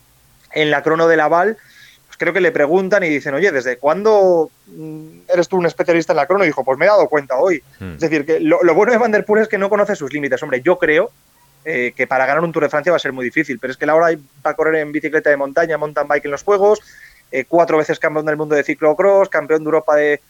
en 0.52 0.70
la 0.70 0.82
crono 0.82 1.08
de 1.08 1.16
Laval, 1.16 1.58
pues 2.06 2.16
creo 2.16 2.32
que 2.32 2.40
le 2.40 2.52
preguntan 2.52 3.02
y 3.02 3.08
dicen, 3.08 3.34
oye, 3.34 3.52
¿desde 3.52 3.76
cuándo 3.76 4.50
mm, 4.66 5.30
eres 5.32 5.48
tú 5.48 5.56
un 5.56 5.66
especialista 5.66 6.12
en 6.12 6.18
la 6.18 6.26
crono? 6.26 6.44
Y 6.44 6.48
dijo, 6.48 6.64
pues 6.64 6.78
me 6.78 6.86
he 6.86 6.88
dado 6.88 7.08
cuenta 7.08 7.36
hoy. 7.36 7.62
Hmm. 7.80 7.94
Es 7.94 8.00
decir, 8.00 8.24
que 8.24 8.40
lo, 8.40 8.62
lo, 8.62 8.74
bueno 8.74 8.92
de 8.92 8.98
Van 8.98 9.12
der 9.12 9.24
Poel 9.24 9.42
es 9.42 9.48
que 9.48 9.58
no 9.58 9.68
conoce 9.68 9.96
sus 9.96 10.12
límites. 10.12 10.42
Hombre, 10.42 10.62
yo 10.62 10.78
creo 10.78 11.10
eh, 11.64 11.92
que 11.96 12.08
para 12.08 12.26
ganar 12.26 12.42
un 12.42 12.50
Tour 12.50 12.64
de 12.64 12.70
Francia 12.70 12.90
va 12.90 12.96
a 12.96 13.00
ser 13.00 13.12
muy 13.12 13.24
difícil. 13.24 13.58
Pero 13.58 13.70
es 13.70 13.76
que 13.76 13.86
Laura 13.86 14.08
va 14.44 14.50
a 14.50 14.54
correr 14.54 14.76
en 14.76 14.92
bicicleta 14.92 15.30
de 15.30 15.36
montaña, 15.36 15.78
mountain 15.78 16.08
bike 16.08 16.24
en 16.24 16.32
los 16.32 16.42
Juegos, 16.42 16.80
eh, 17.34 17.46
cuatro 17.48 17.78
veces 17.78 17.98
campeón 17.98 18.26
del 18.26 18.36
mundo 18.36 18.54
de 18.54 18.62
ciclocross, 18.62 19.30
campeón 19.30 19.60
de 19.60 19.64
Europa 19.64 19.96
de, 19.96 20.20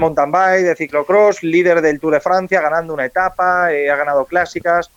mountain 0.00 0.32
bike, 0.32 0.64
de 0.64 0.74
ciclocross, 0.74 1.42
líder 1.42 1.82
del 1.82 2.00
Tour 2.00 2.14
de 2.14 2.20
Francia, 2.20 2.62
ganando 2.62 2.94
una 2.94 3.04
etapa, 3.04 3.70
eh, 3.74 3.90
ha 3.90 3.96
ganado 3.96 4.24
clásicas. 4.24 4.90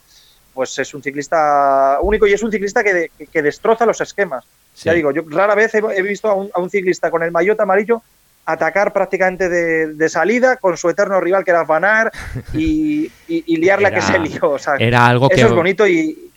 pues 0.53 0.79
es 0.79 0.93
un 0.93 1.03
ciclista 1.03 1.99
único 2.01 2.25
y 2.27 2.33
es 2.33 2.41
un 2.43 2.51
ciclista 2.51 2.81
que, 2.81 3.11
que, 3.29 3.41
destroza 3.41 3.85
los 3.85 3.99
esquemas. 3.99 4.45
Ya 4.83 4.93
digo, 4.93 5.11
yo 5.11 5.23
rara 5.27 5.53
vez 5.53 5.73
he, 5.75 6.01
visto 6.01 6.29
a 6.29 6.59
un, 6.59 6.69
ciclista 6.69 7.11
con 7.11 7.23
el 7.23 7.31
maillot 7.31 7.59
amarillo 7.59 8.01
atacar 8.45 8.93
prácticamente 8.93 9.49
de, 9.49 10.09
salida 10.09 10.55
con 10.55 10.77
su 10.77 10.89
eterno 10.89 11.19
rival 11.19 11.43
que 11.43 11.51
era 11.51 11.65
Van 11.65 12.09
y, 12.53 13.11
y, 13.27 13.57
liar 13.57 13.81
la 13.81 13.91
que 13.91 14.01
se 14.01 14.17
lió. 14.17 14.55
era 14.79 15.07
algo 15.07 15.29
eso 15.29 15.47
es 15.47 15.53
bonito 15.53 15.85
y... 15.85 16.28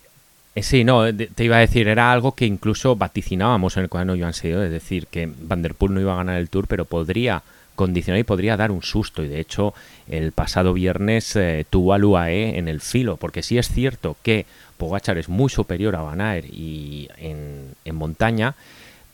Eh, 0.54 0.62
sí, 0.62 0.85
no, 0.85 1.04
te 1.14 1.44
iba 1.44 1.56
a 1.56 1.61
decir, 1.61 1.88
era 1.88 2.12
algo 2.12 2.32
que 2.32 2.44
incluso 2.44 2.94
vaticinábamos 2.94 3.76
en 3.76 3.85
el 3.85 3.88
cuaderno 3.88 4.16
Joan 4.18 4.35
Seguido, 4.35 4.62
es 4.62 4.71
decir, 4.71 5.06
que 5.06 5.30
Van 5.40 5.62
Der 5.62 5.75
Poel 5.75 5.94
no 5.94 6.00
iba 6.00 6.12
a 6.12 6.16
ganar 6.16 6.38
el 6.38 6.50
Tour, 6.50 6.66
pero 6.66 6.85
podría 6.85 7.42
condicionar 7.75 8.21
y 8.21 8.25
podría 8.25 8.56
dar 8.56 8.71
un 8.71 8.82
susto. 8.82 9.23
Y 9.23 9.28
de 9.28 9.40
hecho, 9.40 9.75
el 10.09 10.32
pasado 10.32 10.73
viernes 10.75 11.35
eh, 11.37 11.64
tuvo 11.68 11.94
al 11.94 12.04
UAE 12.04 12.59
en 12.59 12.68
el 12.68 12.80
filo, 12.80 13.16
porque 13.16 13.42
sí 13.42 13.59
es 13.59 13.68
cierto 13.68 14.16
que 14.23 14.47
Pogachar 14.76 15.18
es 15.18 15.28
muy 15.28 15.49
superior 15.49 15.97
a 15.97 16.02
Van 16.02 16.21
Aert 16.21 16.47
y 16.50 17.09
en, 17.16 17.75
montaña, 17.92 18.54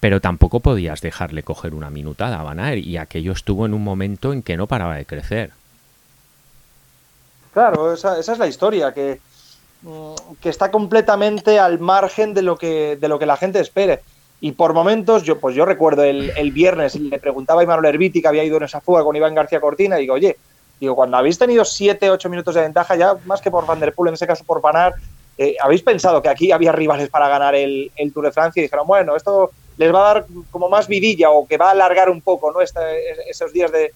pero 0.00 0.20
tampoco 0.20 0.60
podías 0.60 1.00
dejarle 1.00 1.42
coger 1.42 1.74
una 1.74 1.90
minutada 1.90 2.40
a 2.40 2.42
Van 2.42 2.60
Aert 2.60 2.82
y 2.82 2.96
aquello 2.96 3.32
estuvo 3.32 3.66
en 3.66 3.74
un 3.74 3.84
momento 3.84 4.32
en 4.32 4.42
que 4.42 4.56
no 4.56 4.66
paraba 4.66 4.96
de 4.96 5.04
crecer. 5.04 5.50
Claro, 7.52 7.92
esa, 7.92 8.18
es 8.18 8.38
la 8.38 8.46
historia, 8.46 8.92
que, 8.94 9.20
que, 10.40 10.48
está 10.48 10.70
completamente 10.70 11.58
al 11.58 11.78
margen 11.78 12.34
de 12.34 12.42
lo 12.42 12.56
que, 12.56 12.96
de 12.96 13.08
lo 13.08 13.18
que 13.18 13.26
la 13.26 13.36
gente 13.36 13.60
espere. 13.60 14.00
Y 14.40 14.52
por 14.52 14.72
momentos, 14.72 15.24
yo, 15.24 15.40
pues 15.40 15.56
yo 15.56 15.64
recuerdo 15.64 16.04
el, 16.04 16.30
el 16.36 16.52
viernes, 16.52 16.94
le 16.94 17.18
preguntaba 17.18 17.60
a 17.60 17.64
Imanol 17.64 17.86
Herbiti 17.86 18.22
que 18.22 18.28
había 18.28 18.44
ido 18.44 18.56
en 18.56 18.64
esa 18.64 18.80
fuga 18.80 19.02
con 19.02 19.16
Iván 19.16 19.34
García 19.34 19.60
Cortina, 19.60 19.98
y 19.98 20.02
digo, 20.02 20.14
oye, 20.14 20.36
digo, 20.78 20.94
cuando 20.94 21.16
habéis 21.16 21.38
tenido 21.38 21.64
7, 21.64 22.10
8 22.10 22.28
minutos 22.28 22.54
de 22.54 22.62
ventaja, 22.62 22.94
ya 22.94 23.16
más 23.24 23.40
que 23.40 23.50
por 23.50 23.66
Van 23.66 23.80
Der 23.80 23.94
Poel, 23.94 24.08
en 24.08 24.14
ese 24.14 24.26
caso 24.26 24.44
por 24.44 24.60
Panar, 24.60 24.94
eh, 25.36 25.56
¿habéis 25.60 25.82
pensado 25.82 26.22
que 26.22 26.28
aquí 26.28 26.52
había 26.52 26.72
rivales 26.72 27.08
para 27.08 27.28
ganar 27.28 27.54
el, 27.54 27.90
el 27.96 28.12
Tour 28.12 28.26
de 28.26 28.32
Francia? 28.32 28.60
Y 28.60 28.64
dijeron, 28.64 28.86
bueno, 28.86 29.16
esto 29.16 29.50
les 29.78 29.94
va 29.94 30.00
a 30.00 30.14
dar 30.14 30.26
como 30.50 30.68
más 30.68 30.88
vidilla 30.88 31.30
o 31.30 31.46
que 31.46 31.56
va 31.56 31.68
a 31.68 31.70
alargar 31.70 32.10
un 32.10 32.20
poco 32.20 32.52
¿no? 32.52 32.60
esos 32.60 33.52
días 33.52 33.72
de, 33.72 33.94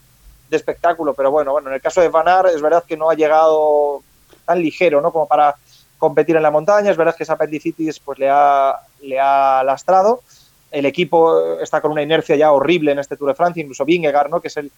espectáculo. 0.50 1.14
Pero 1.14 1.30
bueno, 1.30 1.52
bueno, 1.52 1.68
en 1.68 1.74
el 1.74 1.80
caso 1.80 2.00
de 2.00 2.08
Van 2.08 2.46
es 2.46 2.62
verdad 2.62 2.84
que 2.86 2.96
no 2.96 3.10
ha 3.10 3.14
llegado 3.14 4.02
tan 4.46 4.60
ligero 4.60 5.00
¿no? 5.00 5.12
como 5.12 5.26
para 5.26 5.56
competir 6.02 6.34
en 6.34 6.42
la 6.42 6.50
montaña. 6.50 6.90
Es 6.90 6.96
verdad 6.96 7.14
que 7.14 7.22
esa 7.22 7.34
apendicitis 7.34 8.00
pues, 8.00 8.18
le, 8.18 8.28
ha, 8.28 8.76
le 9.02 9.20
ha 9.20 9.62
lastrado. 9.64 10.22
El 10.72 10.84
equipo 10.84 11.60
está 11.60 11.80
con 11.80 11.92
una 11.92 12.02
inercia 12.02 12.34
ya 12.34 12.50
horrible 12.50 12.90
en 12.90 12.98
este 12.98 13.16
Tour 13.16 13.28
de 13.28 13.36
Francia, 13.36 13.62
incluso 13.62 13.84
Vingegaard, 13.84 14.28
¿no? 14.28 14.40
que 14.40 14.48
es 14.48 14.56
el 14.56 14.72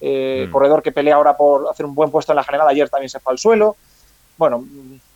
eh, 0.00 0.46
mm. 0.48 0.50
corredor 0.50 0.82
que 0.82 0.90
pelea 0.90 1.16
ahora 1.16 1.36
por 1.36 1.68
hacer 1.68 1.84
un 1.84 1.94
buen 1.94 2.10
puesto 2.10 2.32
en 2.32 2.36
la 2.36 2.44
general. 2.44 2.66
Ayer 2.66 2.88
también 2.88 3.10
se 3.10 3.20
fue 3.20 3.30
al 3.30 3.38
suelo. 3.38 3.76
Bueno, 4.38 4.64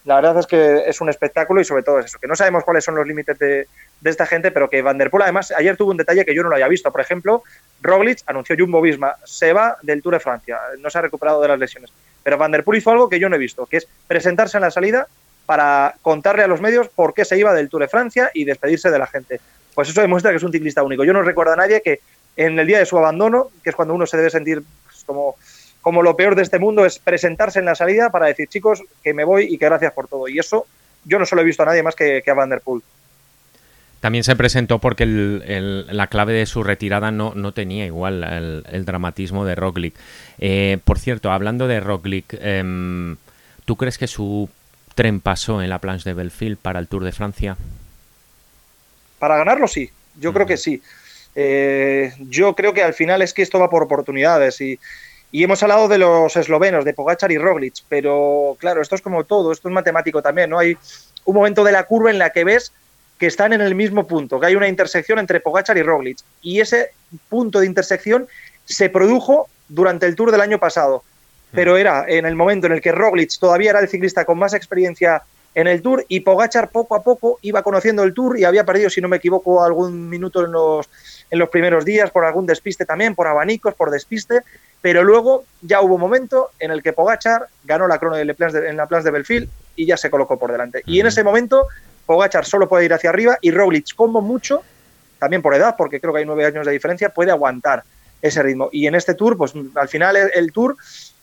la 0.04 0.16
verdad 0.16 0.38
es 0.38 0.46
que 0.46 0.82
es 0.86 1.00
un 1.00 1.08
espectáculo 1.08 1.62
y 1.62 1.64
sobre 1.64 1.82
todo 1.82 1.98
es 1.98 2.06
eso, 2.06 2.18
que 2.18 2.28
no 2.28 2.36
sabemos 2.36 2.62
cuáles 2.62 2.84
son 2.84 2.94
los 2.94 3.06
límites 3.06 3.38
de, 3.38 3.66
esta 4.04 4.26
gente, 4.26 4.50
pero 4.50 4.68
que 4.68 4.82
Van 4.82 4.98
Der 4.98 5.08
Poel 5.08 5.22
además 5.22 5.50
ayer 5.50 5.78
tuvo 5.78 5.92
un 5.92 5.96
detalle 5.96 6.26
que 6.26 6.34
yo 6.34 6.42
no 6.42 6.50
lo 6.50 6.56
había 6.56 6.68
visto. 6.68 6.92
Por 6.92 7.00
ejemplo, 7.00 7.42
Roglic 7.80 8.18
anunció 8.26 8.54
Jumbo 8.58 8.82
Visma, 8.82 9.14
se 9.24 9.54
va 9.54 9.78
del 9.80 10.02
Tour 10.02 10.12
de 10.12 10.20
Francia, 10.20 10.58
no 10.78 10.90
se 10.90 10.98
ha 10.98 11.00
recuperado 11.00 11.40
de 11.40 11.48
las 11.48 11.58
lesiones. 11.58 11.90
Pero 12.22 12.36
Van 12.36 12.52
Der 12.52 12.64
Poel 12.64 12.80
hizo 12.80 12.90
algo 12.90 13.08
que 13.08 13.18
yo 13.18 13.30
no 13.30 13.36
he 13.36 13.38
visto, 13.38 13.64
que 13.64 13.78
es 13.78 13.88
presentarse 14.06 14.58
en 14.58 14.62
la 14.62 14.70
salida 14.70 15.08
para 15.46 15.96
contarle 16.02 16.42
a 16.42 16.48
los 16.48 16.60
medios 16.60 16.88
por 16.88 17.14
qué 17.14 17.24
se 17.24 17.38
iba 17.38 17.52
del 17.52 17.68
Tour 17.68 17.82
de 17.82 17.88
Francia 17.88 18.30
y 18.34 18.44
despedirse 18.44 18.90
de 18.90 18.98
la 18.98 19.06
gente. 19.06 19.40
Pues 19.74 19.88
eso 19.88 20.00
demuestra 20.00 20.30
que 20.30 20.38
es 20.38 20.42
un 20.42 20.52
ciclista 20.52 20.82
único. 20.82 21.04
Yo 21.04 21.12
no 21.12 21.22
recuerdo 21.22 21.52
a 21.52 21.56
nadie 21.56 21.82
que 21.82 22.00
en 22.36 22.58
el 22.58 22.66
día 22.66 22.78
de 22.78 22.86
su 22.86 22.98
abandono, 22.98 23.50
que 23.62 23.70
es 23.70 23.76
cuando 23.76 23.94
uno 23.94 24.06
se 24.06 24.16
debe 24.16 24.30
sentir 24.30 24.62
pues, 24.84 25.04
como 25.04 25.36
como 25.84 26.02
lo 26.02 26.16
peor 26.16 26.34
de 26.34 26.40
este 26.40 26.58
mundo 26.58 26.86
es 26.86 26.98
presentarse 26.98 27.58
en 27.58 27.66
la 27.66 27.74
salida 27.74 28.08
para 28.08 28.24
decir, 28.24 28.48
chicos, 28.48 28.82
que 29.02 29.12
me 29.12 29.22
voy 29.22 29.48
y 29.50 29.58
que 29.58 29.66
gracias 29.66 29.92
por 29.92 30.08
todo. 30.08 30.28
Y 30.28 30.38
eso 30.38 30.66
yo 31.04 31.18
no 31.18 31.26
solo 31.26 31.42
he 31.42 31.44
visto 31.44 31.62
a 31.62 31.66
nadie 31.66 31.82
más 31.82 31.94
que, 31.94 32.22
a 32.26 32.32
Van 32.32 32.48
Der 32.48 32.62
Poel. 32.62 32.80
También 34.00 34.24
se 34.24 34.34
presentó 34.34 34.78
porque 34.78 35.04
la 35.04 36.06
clave 36.06 36.32
de 36.32 36.46
su 36.46 36.62
retirada 36.62 37.10
no, 37.10 37.34
no 37.34 37.52
tenía 37.52 37.84
igual 37.84 38.24
el, 38.66 38.84
dramatismo 38.86 39.44
de 39.44 39.56
Roglic. 39.56 39.94
Eh, 40.38 40.78
por 40.84 40.98
cierto, 40.98 41.30
hablando 41.30 41.68
de 41.68 41.80
Roglic, 41.80 42.34
em, 42.40 43.16
¿tú 43.66 43.76
crees 43.76 43.98
que 43.98 44.06
su 44.06 44.48
tren 44.94 45.20
pasó 45.20 45.62
en 45.62 45.70
la 45.70 45.78
planche 45.78 46.10
de 46.10 46.14
Belfield 46.14 46.58
para 46.58 46.78
el 46.78 46.88
Tour 46.88 47.04
de 47.04 47.12
Francia? 47.12 47.56
Para 49.18 49.36
ganarlo 49.36 49.68
sí, 49.68 49.90
yo 50.18 50.32
creo 50.32 50.46
que 50.46 50.56
sí. 50.56 50.82
Eh, 51.34 52.12
yo 52.20 52.54
creo 52.54 52.72
que 52.72 52.82
al 52.82 52.94
final 52.94 53.22
es 53.22 53.34
que 53.34 53.42
esto 53.42 53.58
va 53.58 53.70
por 53.70 53.82
oportunidades 53.82 54.60
y, 54.60 54.78
y 55.32 55.42
hemos 55.42 55.62
hablado 55.62 55.88
de 55.88 55.98
los 55.98 56.36
eslovenos, 56.36 56.84
de 56.84 56.94
Pogachar 56.94 57.32
y 57.32 57.38
Roglic, 57.38 57.74
pero 57.88 58.56
claro, 58.60 58.80
esto 58.80 58.94
es 58.94 59.02
como 59.02 59.24
todo, 59.24 59.50
esto 59.50 59.68
es 59.68 59.74
matemático 59.74 60.22
también, 60.22 60.50
¿no? 60.50 60.58
Hay 60.58 60.76
un 61.24 61.34
momento 61.34 61.64
de 61.64 61.72
la 61.72 61.84
curva 61.84 62.10
en 62.10 62.18
la 62.18 62.30
que 62.30 62.44
ves 62.44 62.72
que 63.18 63.26
están 63.26 63.52
en 63.52 63.60
el 63.60 63.74
mismo 63.74 64.06
punto, 64.06 64.38
que 64.38 64.46
hay 64.46 64.54
una 64.54 64.68
intersección 64.68 65.18
entre 65.18 65.40
Pogachar 65.40 65.76
y 65.76 65.82
Roglic, 65.82 66.18
y 66.40 66.60
ese 66.60 66.90
punto 67.28 67.60
de 67.60 67.66
intersección 67.66 68.28
se 68.64 68.88
produjo 68.90 69.48
durante 69.68 70.06
el 70.06 70.14
Tour 70.14 70.30
del 70.30 70.40
año 70.40 70.58
pasado, 70.58 71.02
pero 71.54 71.76
era 71.76 72.04
en 72.08 72.26
el 72.26 72.34
momento 72.36 72.66
en 72.66 72.72
el 72.72 72.80
que 72.80 72.92
Roglic 72.92 73.38
todavía 73.38 73.70
era 73.70 73.80
el 73.80 73.88
ciclista 73.88 74.24
con 74.24 74.38
más 74.38 74.54
experiencia 74.54 75.22
en 75.54 75.66
el 75.68 75.82
Tour 75.82 76.04
y 76.08 76.20
Pogachar 76.20 76.68
poco 76.68 76.96
a 76.96 77.02
poco 77.02 77.38
iba 77.42 77.62
conociendo 77.62 78.02
el 78.02 78.12
Tour 78.12 78.38
y 78.38 78.44
había 78.44 78.64
perdido, 78.64 78.90
si 78.90 79.00
no 79.00 79.08
me 79.08 79.18
equivoco, 79.18 79.62
algún 79.62 80.08
minuto 80.08 80.44
en 80.44 80.52
los, 80.52 80.88
en 81.30 81.38
los 81.38 81.48
primeros 81.48 81.84
días 81.84 82.10
por 82.10 82.24
algún 82.24 82.46
despiste 82.46 82.84
también, 82.84 83.14
por 83.14 83.28
abanicos, 83.28 83.74
por 83.74 83.90
despiste, 83.90 84.40
pero 84.82 85.04
luego 85.04 85.44
ya 85.62 85.80
hubo 85.80 85.94
un 85.94 86.00
momento 86.00 86.50
en 86.58 86.70
el 86.70 86.82
que 86.82 86.92
Pogachar 86.92 87.46
ganó 87.64 87.86
la 87.86 87.98
crono 87.98 88.16
de 88.16 88.22
en 88.22 88.76
la 88.76 88.86
Place 88.86 89.04
de 89.04 89.10
Belfield 89.10 89.48
y 89.76 89.86
ya 89.86 89.96
se 89.96 90.10
colocó 90.10 90.38
por 90.38 90.50
delante. 90.50 90.82
Y 90.86 91.00
en 91.00 91.06
ese 91.06 91.22
momento 91.22 91.68
Pogachar 92.04 92.44
solo 92.44 92.68
puede 92.68 92.84
ir 92.84 92.92
hacia 92.92 93.10
arriba 93.10 93.38
y 93.40 93.50
Roglic 93.50 93.94
como 93.94 94.20
mucho, 94.20 94.62
también 95.18 95.40
por 95.40 95.54
edad, 95.54 95.74
porque 95.78 96.00
creo 96.00 96.12
que 96.12 96.20
hay 96.20 96.26
nueve 96.26 96.44
años 96.44 96.66
de 96.66 96.72
diferencia, 96.72 97.08
puede 97.10 97.30
aguantar 97.30 97.84
ese 98.20 98.42
ritmo. 98.42 98.68
Y 98.72 98.86
en 98.86 98.94
este 98.94 99.14
tour, 99.14 99.36
pues 99.36 99.52
al 99.74 99.88
final 99.88 100.16
el, 100.16 100.52
tour 100.52 100.76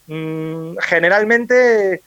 mm, 0.08 0.78
generalmente, 0.80 2.02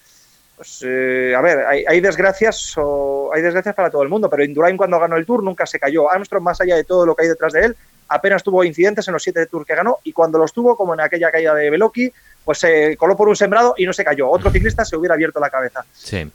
pues, 0.56 0.84
eh, 0.86 1.34
a 1.36 1.40
ver, 1.40 1.66
hay, 1.66 2.00
desgracias 2.00 2.74
o 2.76 3.30
hay 3.34 3.42
desgracias 3.42 3.74
para 3.74 3.90
todo 3.90 4.02
el 4.02 4.08
mundo, 4.08 4.28
pero 4.30 4.44
Indurain 4.44 4.76
cuando 4.76 4.98
ganó 4.98 5.16
el 5.16 5.26
tour 5.26 5.42
nunca 5.42 5.66
se 5.66 5.78
cayó. 5.78 6.10
Armstrong, 6.10 6.42
más 6.42 6.60
allá 6.60 6.76
de 6.76 6.84
todo 6.84 7.06
lo 7.06 7.14
que 7.14 7.22
hay 7.22 7.28
detrás 7.28 7.52
de 7.52 7.66
él, 7.66 7.76
apenas 8.08 8.42
tuvo 8.42 8.64
incidentes 8.64 9.06
en 9.08 9.12
los 9.12 9.22
siete 9.22 9.46
Tours 9.46 9.66
que 9.66 9.74
ganó 9.74 9.98
y 10.04 10.12
cuando 10.12 10.38
los 10.38 10.52
tuvo, 10.52 10.76
como 10.76 10.94
en 10.94 11.00
aquella 11.00 11.30
caída 11.30 11.54
de 11.54 11.70
Beloki, 11.70 12.12
pues 12.44 12.58
se 12.58 12.96
coló 12.96 13.16
por 13.16 13.28
un 13.28 13.36
sembrado 13.36 13.74
y 13.76 13.86
no 13.86 13.92
se 13.92 14.04
cayó. 14.04 14.28
Otro 14.28 14.50
ciclista 14.50 14.84
se 14.84 14.96
hubiera 14.96 15.14
abierto 15.14 15.40
la 15.40 15.50
cabeza. 15.50 15.84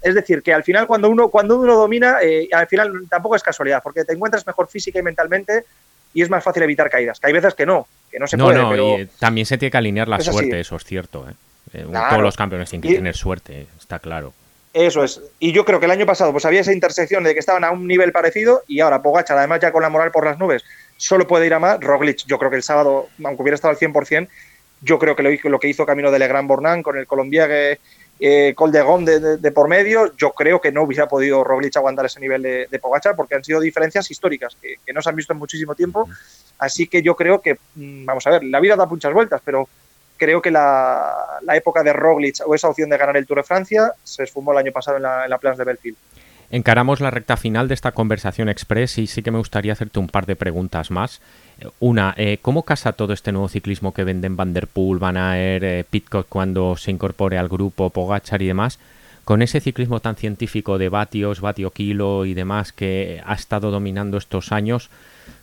Es 0.01 0.15
decir, 0.15 0.41
que 0.41 0.53
al 0.53 0.63
final 0.63 0.87
cuando 0.87 1.09
uno, 1.09 1.29
cuando 1.29 1.59
uno 1.59 1.75
domina, 1.75 2.17
eh, 2.21 2.49
al 2.51 2.67
final 2.67 2.91
tampoco 3.09 3.35
es 3.35 3.43
casualidad, 3.43 3.81
porque 3.83 4.03
te 4.03 4.13
encuentras 4.13 4.45
mejor 4.45 4.67
física 4.67 4.99
y 4.99 5.03
mentalmente 5.03 5.65
y 6.13 6.23
es 6.23 6.29
más 6.29 6.43
fácil 6.43 6.63
evitar 6.63 6.89
caídas. 6.89 7.19
Que 7.19 7.27
hay 7.27 7.33
veces 7.33 7.53
que 7.53 7.65
no, 7.65 7.87
que 8.11 8.19
no 8.19 8.27
se 8.27 8.37
puede. 8.37 8.57
No, 8.57 8.99
y 8.99 9.05
también 9.19 9.45
se 9.45 9.57
tiene 9.57 9.71
que 9.71 9.77
alinear 9.77 10.07
la 10.07 10.19
suerte, 10.19 10.59
eso 10.59 10.75
es 10.75 10.83
cierto. 10.83 11.27
¿eh? 11.29 11.33
Eh, 11.73 11.85
todos 12.09 12.21
los 12.21 12.35
campeones 12.35 12.69
tienen 12.69 12.89
que 12.89 12.95
tener 12.95 13.15
suerte, 13.15 13.67
está 13.79 13.99
claro. 13.99 14.33
Eso 14.73 15.03
es. 15.03 15.21
Y 15.39 15.51
yo 15.51 15.65
creo 15.65 15.79
que 15.79 15.85
el 15.85 15.91
año 15.91 16.05
pasado 16.05 16.31
pues 16.31 16.45
había 16.45 16.61
esa 16.61 16.73
intersección 16.73 17.23
de 17.23 17.33
que 17.33 17.39
estaban 17.39 17.63
a 17.63 17.71
un 17.71 17.88
nivel 17.88 18.11
parecido 18.11 18.63
y 18.67 18.81
ahora 18.81 19.01
Pogacha, 19.01 19.38
además 19.38 19.59
ya 19.61 19.71
con 19.71 19.81
la 19.81 19.89
moral 19.89 20.11
por 20.11 20.25
las 20.25 20.38
nubes, 20.38 20.63
solo 20.97 21.27
puede 21.27 21.47
ir 21.47 21.53
a 21.53 21.59
más. 21.59 21.79
Roglic, 21.79 22.25
yo 22.27 22.38
creo 22.38 22.51
que 22.51 22.57
el 22.57 22.63
sábado, 22.63 23.09
aunque 23.23 23.41
hubiera 23.41 23.55
estado 23.55 23.71
al 23.71 23.79
100%, 23.79 24.27
yo 24.81 24.99
creo 24.99 25.15
que 25.15 25.39
lo, 25.49 25.59
que 25.59 25.67
hizo 25.67 25.85
Camino 25.85 26.11
de 26.11 26.19
Legrand 26.19 26.47
Bornán 26.47 26.83
con 26.83 26.97
el 26.97 27.07
colombiague 27.07 27.79
eh, 28.21 28.53
Col 28.55 28.71
de, 28.71 29.38
de, 29.38 29.51
por 29.51 29.69
medio, 29.69 30.15
yo 30.17 30.31
creo 30.31 30.59
que 30.59 30.71
no 30.71 30.83
hubiera 30.83 31.07
podido 31.07 31.43
Roglic 31.43 31.75
aguantar 31.77 32.05
ese 32.05 32.19
nivel 32.19 32.41
de, 32.41 32.67
de 32.69 32.79
Pogacar 32.79 33.15
porque 33.15 33.35
han 33.35 33.43
sido 33.43 33.59
diferencias 33.61 34.11
históricas 34.11 34.57
que, 34.61 34.93
no 34.93 35.01
se 35.01 35.09
han 35.09 35.15
visto 35.15 35.33
en 35.33 35.39
muchísimo 35.39 35.73
tiempo. 35.73 36.07
Así 36.57 36.88
que 36.88 37.01
yo 37.01 37.15
creo 37.15 37.41
que, 37.41 37.57
mm, 37.75 38.05
vamos 38.05 38.27
a 38.27 38.31
ver, 38.31 38.43
la 38.43 38.59
vida 38.59 38.75
da 38.75 38.85
muchas 38.85 39.13
vueltas, 39.13 39.41
pero 39.43 39.69
creo 40.19 40.41
que 40.41 40.51
la, 40.51 41.39
época 41.53 41.81
de 41.81 41.93
Roglic 41.93 42.41
o 42.45 42.53
esa 42.53 42.69
opción 42.69 42.91
de 42.91 42.97
ganar 42.97 43.17
el 43.17 43.25
Tour 43.25 43.39
de 43.39 43.43
Francia 43.43 43.93
se 44.03 44.23
esfumó 44.23 44.51
el 44.51 44.59
año 44.59 44.71
pasado 44.71 44.97
en 44.97 45.03
la, 45.03 45.23
en 45.23 45.29
la 45.31 45.39
Plans 45.39 45.57
de 45.57 45.63
Belfield. 45.63 45.97
Encaramos 46.51 46.99
la 46.99 47.11
recta 47.11 47.38
final 47.38 47.67
de 47.67 47.75
esta 47.75 47.91
conversación 47.91 48.49
express 48.49 48.97
y 48.97 49.05
sí 49.05 49.21
que 49.21 49.29
me 49.29 49.38
gustaría 49.38 49.73
hacerte 49.73 49.99
un 49.99 50.07
par 50.07 50.25
de 50.25 50.35
preguntas 50.35 50.89
más. 50.89 51.21
Una, 51.79 52.15
eh, 52.17 52.39
¿cómo 52.41 52.63
casa 52.63 52.93
todo 52.93 53.13
este 53.13 53.31
nuevo 53.31 53.49
ciclismo 53.49 53.93
que 53.93 54.03
venden 54.03 54.35
Van 54.35 54.53
Der 54.53 54.67
Van 54.73 55.17
Aert, 55.17 55.63
eh, 55.63 55.85
Pitcock 55.88 56.27
cuando 56.27 56.75
se 56.75 56.89
incorpore 56.89 57.38
al 57.38 57.49
grupo, 57.49 57.91
Pogachar 57.91 58.41
y 58.41 58.47
demás, 58.47 58.79
con 59.25 59.43
ese 59.43 59.59
ciclismo 59.59 59.99
tan 59.99 60.15
científico 60.15 60.79
de 60.79 60.89
vatios, 60.89 61.39
vatio 61.39 61.69
kilo 61.69 62.25
y 62.25 62.33
demás 62.33 62.73
que 62.73 63.21
ha 63.25 63.35
estado 63.35 63.69
dominando 63.69 64.17
estos 64.17 64.51
años? 64.51 64.89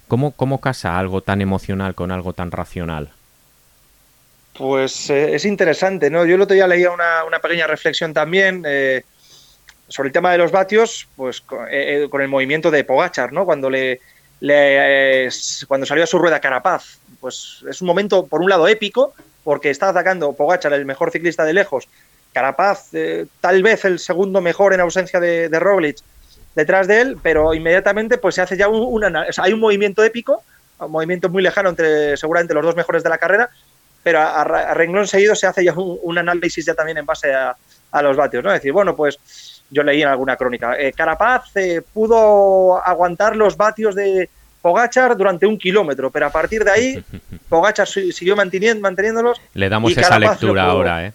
¿Cómo, 0.09 0.33
cómo 0.33 0.61
casa 0.61 0.99
algo 0.99 1.21
tan 1.21 1.40
emocional 1.40 1.95
con 1.95 2.11
algo 2.11 2.33
tan 2.33 2.50
racional? 2.50 3.11
Pues 4.59 5.11
eh, 5.11 5.35
es 5.35 5.45
interesante, 5.45 6.11
¿no? 6.11 6.25
Yo 6.25 6.37
el 6.37 6.43
otro 6.43 6.55
día 6.55 6.67
leía 6.67 6.91
una, 6.91 7.25
una 7.25 7.41
pequeña 7.41 7.67
reflexión 7.67 8.15
también 8.15 8.65
sobre 9.89 10.09
el 10.09 10.13
tema 10.13 10.33
de 10.33 10.39
los 10.39 10.51
vatios, 10.51 11.09
pues 11.17 11.45
eh, 11.71 12.05
eh, 12.05 12.09
con, 12.09 12.23
el 12.23 12.29
movimiento 12.29 12.71
de 12.71 12.85
Pogachar, 12.85 13.33
¿no? 13.33 13.45
Cuando 13.45 13.71
le, 13.71 14.01
cuando 15.69 15.87
salió 15.87 16.05
a 16.05 16.07
su 16.07 16.19
rueda 16.19 16.41
Carapaz, 16.41 16.99
pues 17.21 17.65
es 17.69 17.81
un 17.81 17.87
momento 17.87 18.27
por 18.27 18.41
un 18.41 18.49
lado 18.49 18.67
épico 18.67 19.15
porque 19.45 19.71
está 19.71 19.91
atacando 19.91 20.33
Pogachar, 20.33 20.73
el 20.73 20.87
mejor 20.87 21.11
ciclista 21.11 21.45
de 21.45 21.53
lejos, 21.53 21.89
Carapaz, 22.33 22.91
tal 23.41 23.63
vez 23.63 23.85
el 23.85 23.99
segundo 23.99 24.41
mejor 24.41 24.75
en 24.75 24.81
ausencia 24.81 25.21
de, 25.21 25.49
de 25.49 25.95
detrás 26.55 26.89
de 26.89 27.01
él, 27.01 27.19
pero 27.23 27.55
inmediatamente 27.55 28.19
pues 28.19 28.35
se 28.35 28.43
hace 28.43 28.57
ya 28.57 28.69
un, 28.69 29.05
hay 29.05 29.53
un 29.53 29.61
movimiento 29.61 30.03
épico, 30.03 30.43
un 30.81 30.91
movimiento 30.91 31.29
muy 31.29 31.43
lejano 31.43 31.69
entre 31.69 32.17
seguramente 32.17 32.55
los 32.55 32.65
dos 32.65 32.75
mejores 32.75 33.03
de 33.03 33.09
la 33.09 33.19
carrera, 33.19 33.51
pero 34.07 34.21
a, 34.21 34.45
renglón 34.73 35.09
seguido 35.09 35.35
se 35.35 35.49
hace 35.49 35.65
ya 35.65 35.73
un, 35.73 36.17
análisis 36.17 36.65
ya 36.65 36.75
también 36.75 36.99
en 36.99 37.05
base 37.05 37.35
a, 37.35 37.57
los 38.03 38.17
vatios, 38.17 38.45
¿no? 38.45 38.51
Es 38.51 38.61
decir, 38.61 38.71
bueno, 38.71 38.95
pues 38.95 39.19
yo 39.69 39.83
leí 39.83 40.01
en 40.01 40.07
alguna 40.07 40.37
crónica, 40.37 40.79
eh, 40.79 40.93
Carapaz 40.93 41.51
eh, 41.57 41.83
pudo 41.93 42.81
aguantar 42.87 43.35
los 43.35 43.57
vatios 43.57 43.97
de 43.97 44.31
Pogachar 44.63 45.17
durante 45.17 45.45
un 45.45 45.59
kilómetro, 45.59 46.13
pero 46.13 46.27
a 46.27 46.31
partir 46.31 46.63
de 46.63 46.71
ahí 46.71 47.05
Pogachar 47.49 47.89
siguió 47.89 48.37
manteniendo, 48.37 48.81
manteniéndolos. 48.81 49.41
Le 49.55 49.69
damos 49.69 49.97
esa 49.97 50.21
lectura 50.21 50.67
ahora, 50.67 51.07
¿eh? 51.07 51.13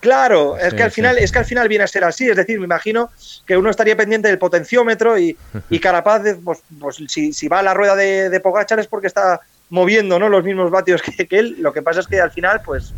Claro, 0.00 0.56
es 0.56 0.72
que 0.72 0.82
al 0.82 0.90
final, 0.90 1.18
es 1.18 1.30
que 1.30 1.40
al 1.40 1.44
final 1.44 1.68
viene 1.68 1.84
a 1.84 1.88
ser 1.88 2.04
así. 2.04 2.28
Es 2.28 2.36
decir, 2.36 2.58
me 2.58 2.64
imagino 2.64 3.10
que 3.46 3.56
uno 3.56 3.68
estaría 3.68 3.96
pendiente 3.96 4.28
del 4.28 4.38
potenciómetro 4.38 5.18
y, 5.18 5.36
y 5.68 5.78
Carapaz, 5.78 6.22
pues, 6.42 6.60
pues 6.80 6.96
si, 7.06 7.48
va 7.48 7.58
a 7.58 7.62
la 7.62 7.74
rueda 7.74 7.94
de, 7.94 8.30
de, 8.30 8.40
Pogachar 8.40 8.80
es 8.80 8.86
porque 8.86 9.08
está 9.08 9.42
moviendo 9.72 10.18
¿no? 10.18 10.28
los 10.28 10.44
mismos 10.44 10.70
vatios 10.70 11.02
que, 11.02 11.26
él. 11.30 11.56
Lo 11.58 11.72
que 11.72 11.82
pasa 11.82 12.00
es 12.00 12.06
que 12.06 12.20
al 12.20 12.30
final, 12.30 12.60
pues, 12.64 12.94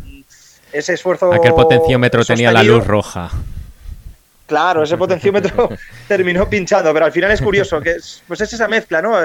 ese 0.71 0.93
esfuerzo. 0.93 1.33
Aquel 1.33 1.53
potenciómetro 1.53 2.23
tenía 2.23 2.51
la 2.51 2.61
luz 2.61 2.85
roja. 2.85 3.31
Claro, 4.45 4.83
ese 4.83 4.95
potenciómetro 4.95 5.69
terminó 6.07 6.47
pinchando, 6.47 6.93
pero 6.93 7.05
al 7.05 7.11
final 7.11 7.31
es 7.31 7.41
curioso, 7.41 7.81
que 7.81 7.91
es, 7.93 8.21
pues 8.27 8.41
es 8.41 8.53
esa 8.53 8.67
mezcla, 8.67 9.01
¿no? 9.01 9.17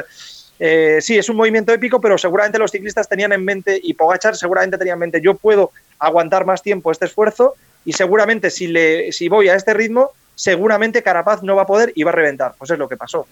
Eh, 0.59 0.99
sí, 1.02 1.19
es 1.19 1.28
un 1.28 1.37
movimiento 1.37 1.73
épico, 1.73 2.00
pero 2.00 2.16
seguramente 2.16 2.59
los 2.59 2.71
ciclistas 2.71 3.07
tenían 3.07 3.33
en 3.33 3.45
mente, 3.45 3.78
y 3.83 3.92
Pogachar 3.92 4.35
seguramente 4.35 4.78
tenía 4.78 4.95
en 4.95 4.99
mente, 4.99 5.21
yo 5.21 5.35
puedo 5.35 5.73
aguantar 5.99 6.47
más 6.47 6.62
tiempo 6.62 6.90
este 6.90 7.04
esfuerzo 7.04 7.54
y 7.85 7.92
seguramente 7.92 8.50
si, 8.50 8.66
le, 8.66 9.12
si 9.12 9.28
voy 9.28 9.49
a 9.50 9.57
este 9.57 9.75
ritmo, 9.75 10.12
seguramente 10.35 11.02
Carapaz 11.02 11.42
no 11.42 11.57
va 11.57 11.62
a 11.62 11.66
poder 11.66 11.92
y 11.95 12.02
va 12.02 12.12
a 12.12 12.14
reventar. 12.14 12.54
Pues 12.57 12.71
es 12.71 12.78
lo 12.78 12.88
que 12.88 12.97
pasó. 12.97 13.26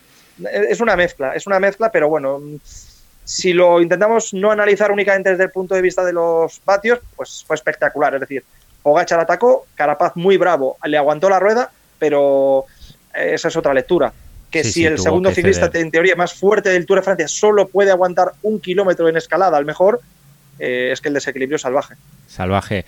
Es 0.52 0.80
una 0.80 0.94
mezcla, 0.94 1.34
es 1.34 1.46
una 1.46 1.58
mezcla, 1.58 1.90
pero 1.90 2.08
bueno, 2.08 2.40
si 3.28 3.52
lo 3.52 3.82
intentamos 3.82 4.32
no 4.32 4.50
analizar 4.50 4.90
únicamente 4.90 5.28
desde 5.28 5.44
el 5.44 5.50
punto 5.50 5.74
de 5.74 5.82
vista 5.82 6.02
de 6.02 6.14
los 6.14 6.62
vatios, 6.64 6.98
pues 7.14 7.44
fue 7.46 7.56
espectacular. 7.56 8.14
Es 8.14 8.20
decir, 8.20 8.42
Pogachar 8.82 9.20
atacó, 9.20 9.66
Carapaz 9.74 10.16
muy 10.16 10.38
bravo, 10.38 10.78
le 10.86 10.96
aguantó 10.96 11.28
la 11.28 11.38
rueda, 11.38 11.70
pero 11.98 12.64
esa 13.12 13.48
es 13.48 13.56
otra 13.56 13.74
lectura. 13.74 14.14
Que 14.50 14.64
si 14.64 14.86
el 14.86 14.98
segundo 14.98 15.30
ciclista, 15.30 15.70
en 15.74 15.90
teoría, 15.90 16.16
más 16.16 16.32
fuerte 16.32 16.70
del 16.70 16.86
Tour 16.86 17.00
de 17.00 17.02
Francia, 17.02 17.28
solo 17.28 17.68
puede 17.68 17.90
aguantar 17.90 18.32
un 18.40 18.60
kilómetro 18.60 19.10
en 19.10 19.18
escalada, 19.18 19.58
al 19.58 19.66
mejor, 19.66 20.00
eh, 20.58 20.88
es 20.90 21.02
que 21.02 21.08
el 21.08 21.14
desequilibrio 21.14 21.56
es 21.56 21.62
salvaje. 21.62 21.96
Salvaje. 22.28 22.86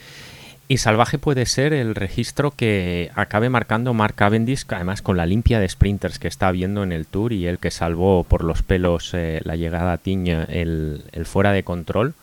Y 0.70 0.76
salvaje 0.76 1.18
puede 1.18 1.46
ser 1.46 1.72
el 1.72 1.96
registro 1.96 2.52
que 2.52 3.10
acabe 3.16 3.50
marcando 3.50 3.92
Mark 3.92 4.14
Cavendish, 4.14 4.66
además 4.68 5.02
con 5.02 5.16
la 5.16 5.26
limpia 5.26 5.58
de 5.58 5.68
sprinters 5.68 6.20
que 6.20 6.28
está 6.28 6.52
viendo 6.52 6.84
en 6.84 6.92
el 6.92 7.06
Tour 7.06 7.32
y 7.32 7.48
el 7.48 7.58
que 7.58 7.72
salvó 7.72 8.22
por 8.22 8.44
los 8.44 8.62
pelos 8.62 9.12
eh, 9.12 9.40
la 9.42 9.56
llegada 9.56 9.94
a 9.94 9.98
Tiña, 9.98 10.44
el, 10.44 11.02
fuera 11.24 11.50
de 11.50 11.64
control. 11.64 12.14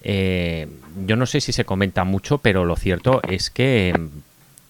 Eh, 0.00 0.68
yo 1.06 1.16
no 1.16 1.26
sé 1.26 1.42
si 1.42 1.52
se 1.52 1.66
comenta 1.66 2.04
mucho, 2.04 2.38
pero 2.38 2.64
lo 2.64 2.76
cierto 2.76 3.20
es 3.28 3.50
que 3.50 3.92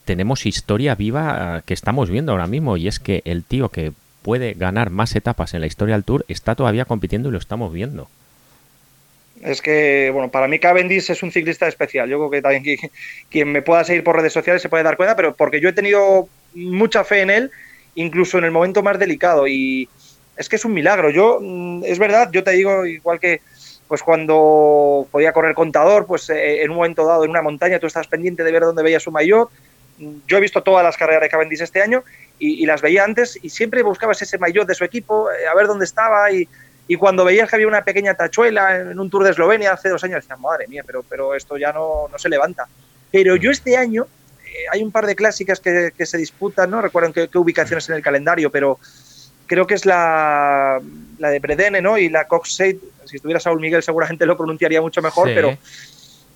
tenemos 0.05 0.45
historia 0.45 0.97
viva 0.97 1.63
que 1.65 1.75
estamos 1.75 2.11
viendo 2.11 2.33
ahora 2.33 2.49
mismo 2.49 2.77
y 2.77 2.89
es 2.89 2.99
que 2.99 3.23
el 3.25 3.45
tío 3.45 3.69
que 3.69 3.93
puede 4.23 4.55
ganar 4.55 4.91
más 4.91 5.15
etapas 5.15 5.55
en 5.55 5.61
la 5.61 5.69
historia 5.69 5.95
del 5.95 6.03
Tour 6.03 6.25
está 6.27 6.57
todavía 6.57 6.87
compitiendo 6.87 7.29
y 7.29 7.33
lo 7.33 7.39
estamos 7.39 7.73
viendo. 7.73 8.09
Es 9.43 9.61
que, 9.61 10.11
bueno, 10.13 10.31
para 10.31 10.49
mí 10.49 10.59
Cavendish 10.59 11.11
es 11.11 11.23
un 11.23 11.31
ciclista 11.31 11.69
especial. 11.69 12.09
Yo 12.09 12.19
creo 12.19 12.31
que 12.31 12.43
también 12.43 12.79
quien 13.31 13.53
me 13.53 13.63
pueda 13.63 13.85
seguir 13.85 14.03
por 14.03 14.17
redes 14.17 14.33
sociales 14.33 14.63
se 14.63 14.69
puede 14.69 14.85
dar 14.85 14.97
cuenta, 14.97 15.17
pero 15.17 15.35
porque 15.35 15.61
yo 15.61 15.69
he 15.69 15.73
tenido 15.73 16.29
mucha 16.55 17.05
fe 17.05 17.21
en 17.21 17.31
él, 17.31 17.51
incluso 17.95 18.39
en 18.39 18.45
el 18.45 18.51
momento 18.51 18.83
más 18.83 18.99
delicado. 18.99 19.47
Y 19.47 19.89
es 20.37 20.49
que 20.49 20.57
es 20.57 20.65
un 20.65 20.73
milagro. 20.73 21.11
Yo, 21.11 21.39
mm, 21.41 21.85
es 21.85 21.99
verdad, 21.99 22.31
yo 22.33 22.43
te 22.43 22.53
digo, 22.53 22.87
igual 22.87 23.21
que 23.21 23.41
pues 23.89 24.03
cuando 24.03 25.07
podía 25.11 25.33
correr 25.33 25.55
contador, 25.55 26.07
pues 26.07 26.29
eh, 26.31 26.63
en 26.63 26.71
un 26.71 26.77
momento 26.77 27.07
dado 27.07 27.25
en 27.25 27.31
una 27.31 27.43
montaña 27.43 27.79
tú 27.79 27.87
estás 27.87 28.09
pendiente 28.09 28.43
de 28.43 28.53
ver 28.53 28.63
dónde 28.63 28.83
veía 28.83 28.99
su 28.99 29.13
maillot. 29.13 29.51
Yo 30.27 30.37
he 30.37 30.41
visto 30.41 30.63
todas 30.63 30.85
las 30.85 30.97
carreras 30.97 31.23
de 31.23 31.29
Cavendish 31.29 31.63
este 31.63 31.81
año 31.81 32.05
y, 32.39 32.67
las 32.67 32.83
veía 32.83 33.05
antes 33.05 33.39
y 33.41 33.49
siempre 33.49 33.83
buscabas 33.83 34.21
ese 34.21 34.39
maillot 34.39 34.67
de 34.67 34.75
su 34.75 34.85
equipo, 34.85 35.31
eh, 35.31 35.47
a 35.47 35.55
ver 35.55 35.67
dónde 35.67 35.87
estaba 35.87 36.31
y 36.33 36.49
y 36.89 36.97
cuando 36.97 37.25
veías 37.25 37.49
que 37.49 37.57
había 37.57 37.67
una 37.67 37.83
pequeña 37.83 38.15
tachuela 38.15 38.79
en 38.79 38.99
un 38.99 39.11
Tour 39.11 39.25
de 39.25 39.31
Eslovenia 39.31 39.73
hace 39.73 39.89
dos 39.89 40.03
años, 40.05 40.23
decías, 40.23 40.39
madre 40.39 40.69
mía, 40.69 40.85
pero, 40.87 41.03
pero 41.03 41.35
esto 41.35 41.57
ya 41.57 41.73
no, 41.73 42.09
no 42.11 42.19
se 42.19 42.29
levanta. 42.29 42.69
Pero 43.11 43.35
yo 43.35 43.51
este 43.51 43.77
año, 43.77 44.07
eh, 44.45 44.67
hay 44.73 44.83
un 44.83 44.93
par 44.93 45.07
de 45.07 45.17
clásicas 45.17 45.59
que, 45.59 45.93
que 45.97 46.07
se 46.07 46.17
disputan, 46.17 46.71
no 46.71 46.81
recuerdo 46.81 47.13
qué, 47.13 47.29
qué, 47.29 47.39
ubicaciones 47.39 47.89
en 47.89 47.97
el 47.97 48.03
calendario, 48.03 48.51
pero 48.51 48.79
creo 49.47 49.67
que 49.67 49.75
es 49.75 49.85
la, 49.85 50.81
la 51.19 51.31
de 51.31 51.39
Bredene 51.41 51.83
¿no? 51.83 51.99
y 51.99 52.09
la 52.09 52.29
Coxade. 52.29 52.79
Si 53.05 53.17
estuviera 53.17 53.41
Saúl 53.41 53.61
Miguel 53.61 53.83
seguramente 53.83 54.27
lo 54.27 54.37
pronunciaría 54.37 54.81
mucho 54.81 55.03
mejor, 55.03 55.29
pero, 55.35 55.57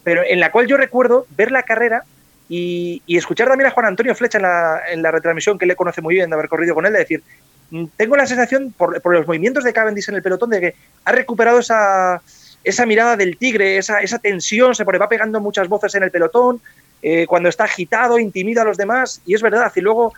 pero 0.02 0.22
en 0.24 0.40
la 0.40 0.50
cual 0.50 0.66
yo 0.66 0.76
recuerdo 0.76 1.26
ver 1.36 1.52
la 1.52 1.62
carrera 1.62 2.04
y, 2.48 3.02
y, 3.06 3.16
escuchar 3.16 3.48
también 3.48 3.68
a 3.68 3.70
Juan 3.70 3.86
Antonio 3.86 4.14
Flecha 4.16 4.38
en 4.38 4.42
la, 4.42 4.80
en 4.88 5.02
la 5.02 5.12
retransmisión, 5.12 5.58
que 5.58 5.66
le 5.66 5.76
conoce 5.76 6.00
muy 6.00 6.16
bien 6.16 6.30
de 6.30 6.34
haber 6.34 6.48
corrido 6.48 6.74
con 6.74 6.84
él, 6.86 6.92
de 6.92 6.98
decir, 6.98 7.22
Mm, 7.22 7.59
tengo 7.96 8.16
la 8.16 8.26
sensación, 8.26 8.72
por, 8.76 9.00
los 9.12 9.26
movimientos 9.26 9.64
de 9.64 9.72
Cavendish 9.72 10.08
en 10.08 10.16
el 10.16 10.22
pelotón, 10.22 10.50
de 10.50 10.60
que 10.60 10.74
ha 11.04 11.12
recuperado 11.12 11.60
esa, 11.60 12.20
esa 12.64 12.86
mirada 12.86 13.16
del 13.16 13.36
tigre, 13.36 13.76
esa, 13.76 14.00
esa 14.00 14.18
tensión, 14.18 14.74
se 14.74 14.84
va 14.84 15.08
pegando 15.08 15.40
muchas 15.40 15.68
voces 15.68 15.94
en 15.94 16.02
el 16.02 16.10
pelotón, 16.10 16.60
eh, 17.02 17.26
cuando 17.26 17.48
está 17.48 17.64
agitado, 17.64 18.18
intimida 18.18 18.62
a 18.62 18.64
los 18.64 18.76
demás, 18.76 19.22
y 19.24 19.34
es 19.34 19.42
verdad. 19.42 19.72
Y 19.74 19.80
luego, 19.80 20.12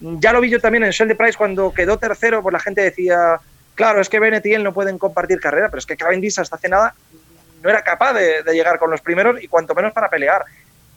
mm, 0.00 0.18
ya 0.20 0.32
lo 0.32 0.40
vi 0.40 0.50
yo 0.50 0.60
también 0.60 0.84
en 0.84 0.90
Shell 0.90 1.08
de 1.08 1.14
Price, 1.14 1.36
cuando 1.36 1.72
quedó 1.72 1.98
tercero, 1.98 2.42
pues 2.42 2.52
la 2.52 2.60
gente 2.60 2.80
decía, 2.80 3.40
claro, 3.74 4.00
es 4.00 4.08
que 4.08 4.18
Bennett 4.18 4.46
y 4.46 4.54
él 4.54 4.64
no 4.64 4.72
pueden 4.72 4.98
compartir 4.98 5.38
carrera, 5.38 5.68
pero 5.68 5.78
es 5.78 5.86
que 5.86 5.96
Cavendish 5.96 6.40
hasta 6.40 6.56
hace 6.56 6.68
nada 6.68 6.94
no 7.62 7.70
era 7.70 7.82
capaz 7.82 8.12
de, 8.14 8.42
llegar 8.52 8.78
con 8.78 8.90
los 8.90 9.00
primeros 9.00 9.42
y 9.42 9.48
cuanto 9.48 9.74
menos 9.74 9.92
para 9.92 10.08
pelear. 10.08 10.44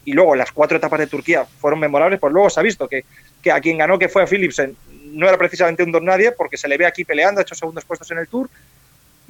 Y 0.05 0.13
luego 0.13 0.35
las 0.35 0.51
cuatro 0.51 0.77
etapas 0.77 0.99
de 0.99 1.07
Turquía 1.07 1.45
fueron 1.45 1.79
memorables, 1.79 2.19
pues 2.19 2.31
luego 2.33 2.49
se 2.49 2.59
ha 2.59 2.63
visto 2.63 2.87
que, 2.87 3.05
que 3.41 3.51
a 3.51 3.59
quien 3.59 3.77
ganó, 3.77 3.99
que 3.99 4.09
fue 4.09 4.23
a 4.23 4.27
Philipsen, 4.27 4.75
no 5.11 5.27
era 5.27 5.37
precisamente 5.37 5.83
un 5.83 5.91
don 5.91 6.05
nadie, 6.05 6.31
porque 6.31 6.57
se 6.57 6.67
le 6.67 6.77
ve 6.77 6.85
aquí 6.85 7.05
peleando, 7.05 7.39
ha 7.39 7.43
hecho 7.43 7.55
segundos 7.55 7.85
puestos 7.85 8.09
en 8.11 8.17
el 8.19 8.27
Tour. 8.27 8.49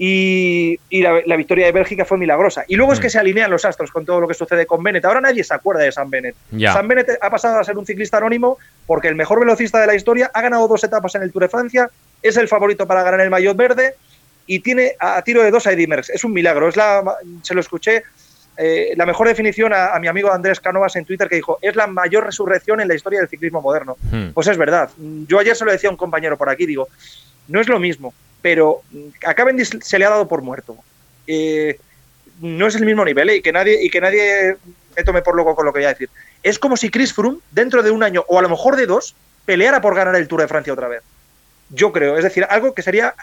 Y, 0.01 0.79
la, 0.91 1.35
victoria 1.35 1.65
de 1.65 1.73
Bélgica 1.73 2.05
fue 2.05 2.17
milagrosa. 2.17 2.63
Y 2.69 2.75
luego 2.77 2.93
es 2.93 3.01
que 3.01 3.07
mm. 3.07 3.09
se 3.09 3.19
alinean 3.19 3.51
los 3.51 3.65
astros 3.65 3.91
con 3.91 4.05
todo 4.05 4.21
lo 4.21 4.29
que 4.29 4.33
sucede 4.33 4.65
con 4.65 4.81
Bennett. 4.81 5.03
Ahora 5.03 5.19
nadie 5.19 5.43
se 5.43 5.53
acuerda 5.53 5.81
de 5.83 5.91
Sam 5.91 6.09
Bennett. 6.09 6.35
Sam 6.57 6.87
Bennett 6.87 7.17
ha 7.21 7.29
pasado 7.29 7.59
a 7.59 7.63
ser 7.65 7.77
un 7.77 7.85
ciclista 7.85 8.17
anónimo 8.17 8.57
porque 8.87 9.09
el 9.09 9.15
mejor 9.15 9.41
velocista 9.41 9.81
de 9.81 9.87
la 9.87 9.95
historia 9.95 10.31
ha 10.33 10.41
ganado 10.41 10.69
dos 10.69 10.83
etapas 10.85 11.15
en 11.15 11.23
el 11.23 11.33
Tour 11.33 11.43
de 11.43 11.49
Francia, 11.49 11.89
es 12.23 12.37
el 12.37 12.47
favorito 12.47 12.87
para 12.87 13.03
ganar 13.03 13.19
el 13.19 13.29
maillot 13.29 13.57
verde 13.57 13.95
y 14.47 14.61
tiene 14.61 14.95
a, 14.99 15.21
tiro 15.21 15.43
de 15.43 15.51
dos 15.51 15.67
a 15.67 15.73
Eddy 15.73 15.85
Merckx. 15.85 16.09
Es 16.11 16.23
un 16.23 16.31
milagro. 16.31 16.69
Es 16.69 16.77
la, 16.77 17.03
se 17.43 17.53
lo 17.53 17.59
escuché 17.59 18.03
eh, 18.61 18.93
la 18.97 19.05
mejor 19.05 19.29
definición 19.29 19.71
a, 19.73 19.97
mi 19.99 20.07
amigo 20.07 20.33
Andrés 20.33 20.59
Canovas 20.59 20.93
en 20.97 21.05
Twitter 21.05 21.29
que 21.29 21.37
dijo, 21.37 21.59
es 21.61 21.77
la 21.77 21.87
mayor 21.87 22.25
resurrección 22.25 22.81
en 22.81 22.89
la 22.89 22.95
historia 22.95 23.21
del 23.21 23.29
ciclismo 23.29 23.61
moderno. 23.61 23.95
Hmm. 24.11 24.31
Pues 24.33 24.47
es 24.47 24.57
verdad. 24.57 24.89
Yo 24.97 25.39
ayer 25.39 25.55
se 25.55 25.63
lo 25.63 25.71
decía 25.71 25.87
a 25.87 25.93
un 25.93 25.97
compañero 25.97 26.37
por 26.37 26.49
aquí, 26.49 26.65
digo, 26.65 26.89
no 27.47 27.61
es 27.61 27.69
lo 27.69 27.79
mismo, 27.79 28.13
pero 28.41 28.81
a 29.25 29.33
Cavendish 29.33 29.79
se 29.81 29.97
le 29.97 30.03
ha 30.03 30.09
dado 30.09 30.27
por 30.27 30.41
muerto. 30.41 30.75
Eh, 31.25 31.79
no 32.41 32.67
es 32.67 32.75
el 32.75 32.85
mismo 32.85 33.05
nivel 33.05 33.29
eh, 33.29 33.37
y 33.37 33.41
que 33.41 33.53
nadie 33.53 33.81
y 33.81 33.89
que 33.89 34.01
nadie 34.01 34.57
me 34.97 35.03
tome 35.05 35.21
por 35.21 35.37
loco 35.37 35.55
con 35.55 35.65
lo 35.65 35.71
que 35.71 35.79
voy 35.79 35.85
a 35.85 35.93
decir. 35.93 36.09
Es 36.43 36.59
como 36.59 36.75
si 36.75 36.89
Chris 36.89 37.13
Froome 37.13 37.39
dentro 37.51 37.81
de 37.81 37.91
un 37.91 38.03
año 38.03 38.25
o 38.27 38.39
a 38.39 38.41
lo 38.41 38.49
mejor 38.49 38.75
de 38.75 38.87
dos 38.87 39.15
peleara 39.45 39.79
por 39.79 39.95
ganar 39.95 40.17
el 40.17 40.27
Tour 40.27 40.41
de 40.41 40.49
Francia 40.49 40.73
otra 40.73 40.89
vez. 40.89 41.01
Yo 41.69 41.93
creo, 41.93 42.17
es 42.17 42.25
decir, 42.25 42.45
algo 42.49 42.73
que 42.73 42.81
sería 42.81 43.15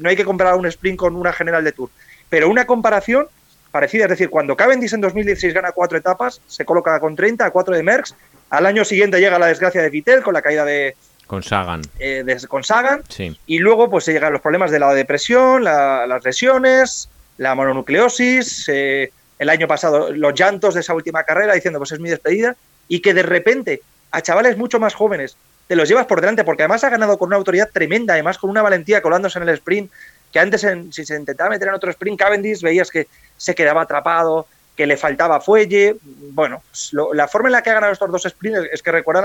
no 0.00 0.08
hay 0.08 0.14
que 0.14 0.24
comparar 0.24 0.54
un 0.54 0.66
sprint 0.66 0.98
con 0.98 1.16
una 1.16 1.32
general 1.32 1.64
de 1.64 1.72
Tour, 1.72 1.90
pero 2.28 2.48
una 2.48 2.64
comparación 2.64 3.26
parecida. 3.74 4.04
Es 4.04 4.10
decir, 4.10 4.30
cuando 4.30 4.56
Cavendish 4.56 4.94
en 4.94 5.00
2016 5.00 5.52
gana 5.52 5.72
cuatro 5.72 5.98
etapas, 5.98 6.40
se 6.46 6.64
coloca 6.64 6.98
con 7.00 7.16
30 7.16 7.44
a 7.44 7.50
4 7.50 7.74
de 7.74 7.82
Merckx. 7.82 8.14
Al 8.50 8.66
año 8.66 8.84
siguiente 8.84 9.18
llega 9.18 9.36
la 9.36 9.48
desgracia 9.48 9.82
de 9.82 9.90
Vittel 9.90 10.22
con 10.22 10.32
la 10.32 10.42
caída 10.42 10.64
de. 10.64 10.94
Con 11.26 11.42
Sagan. 11.42 11.82
Eh, 11.98 12.24
con 12.48 12.62
Sagan. 12.62 13.02
Y 13.46 13.58
luego, 13.58 13.90
pues 13.90 14.04
se 14.04 14.12
llegan 14.12 14.32
los 14.32 14.40
problemas 14.40 14.70
de 14.70 14.78
la 14.78 14.94
depresión, 14.94 15.64
las 15.64 16.24
lesiones, 16.24 17.08
la 17.36 17.56
mononucleosis. 17.56 18.68
Eh, 18.68 19.10
el 19.40 19.48
año 19.48 19.66
pasado, 19.66 20.12
los 20.12 20.34
llantos 20.34 20.74
de 20.74 20.80
esa 20.80 20.94
última 20.94 21.24
carrera 21.24 21.54
diciendo, 21.54 21.80
pues 21.80 21.90
es 21.90 21.98
mi 21.98 22.10
despedida. 22.10 22.54
Y 22.86 23.00
que 23.00 23.12
de 23.12 23.24
repente, 23.24 23.82
a 24.12 24.22
chavales 24.22 24.56
mucho 24.56 24.78
más 24.78 24.94
jóvenes, 24.94 25.36
te 25.66 25.74
los 25.74 25.88
llevas 25.88 26.06
por 26.06 26.20
delante, 26.20 26.44
porque 26.44 26.62
además 26.62 26.84
ha 26.84 26.90
ganado 26.90 27.18
con 27.18 27.28
una 27.28 27.36
autoridad 27.36 27.70
tremenda, 27.72 28.14
además 28.14 28.38
con 28.38 28.50
una 28.50 28.62
valentía 28.62 29.02
colándose 29.02 29.38
en 29.38 29.48
el 29.48 29.54
sprint, 29.54 29.90
que 30.34 30.40
antes 30.40 30.66
si 30.90 31.06
se 31.06 31.14
intentaba 31.14 31.48
meter 31.48 31.68
en 31.68 31.74
otro 31.74 31.92
sprint 31.92 32.18
Cavendish 32.18 32.60
veías 32.60 32.90
que 32.90 33.06
se 33.36 33.54
quedaba 33.54 33.82
atrapado, 33.82 34.48
que 34.76 34.84
le 34.84 34.96
faltaba 34.96 35.40
fuelle. 35.40 35.94
Bueno, 36.02 36.60
pues 36.68 36.90
la 37.12 37.28
forma 37.28 37.48
en 37.48 37.52
la 37.52 37.62
que 37.62 37.70
ha 37.70 37.74
ganado 37.74 37.92
estos 37.92 38.10
dos 38.10 38.24
sprints 38.24 38.68
es 38.72 38.82
que 38.82 38.90
recuerdan 38.90 39.24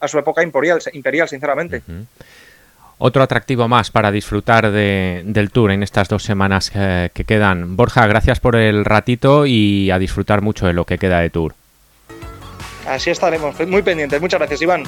a, 0.00 0.08
su 0.08 0.18
época 0.18 0.42
imperial, 0.42 0.80
imperial 0.94 1.28
sinceramente. 1.28 1.82
Otro 2.96 3.22
atractivo 3.22 3.68
más 3.68 3.90
para 3.90 4.10
disfrutar 4.10 4.70
del 4.72 5.50
tour 5.52 5.70
en 5.70 5.82
estas 5.82 6.08
dos 6.08 6.22
semanas 6.22 6.70
que, 6.70 7.10
que, 7.12 7.24
quedan. 7.24 7.76
Borja, 7.76 8.06
gracias 8.06 8.40
por 8.40 8.56
el 8.56 8.86
ratito 8.86 9.44
y 9.44 9.90
a 9.90 9.98
disfrutar 9.98 10.40
mucho 10.40 10.66
de 10.66 10.72
lo 10.72 10.86
que 10.86 10.96
queda 10.96 11.20
de 11.20 11.28
tour. 11.28 11.54
Así 12.86 13.10
estaremos, 13.10 13.54
muy 13.66 13.82
pendientes. 13.82 14.18
Muchas 14.18 14.40
gracias, 14.40 14.62
Iván. 14.62 14.84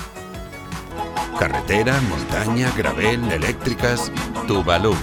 Carretera, 1.39 2.01
montaña, 2.03 2.71
gravel, 2.77 3.31
eléctricas, 3.33 4.13
tuvalu.com. 4.47 5.01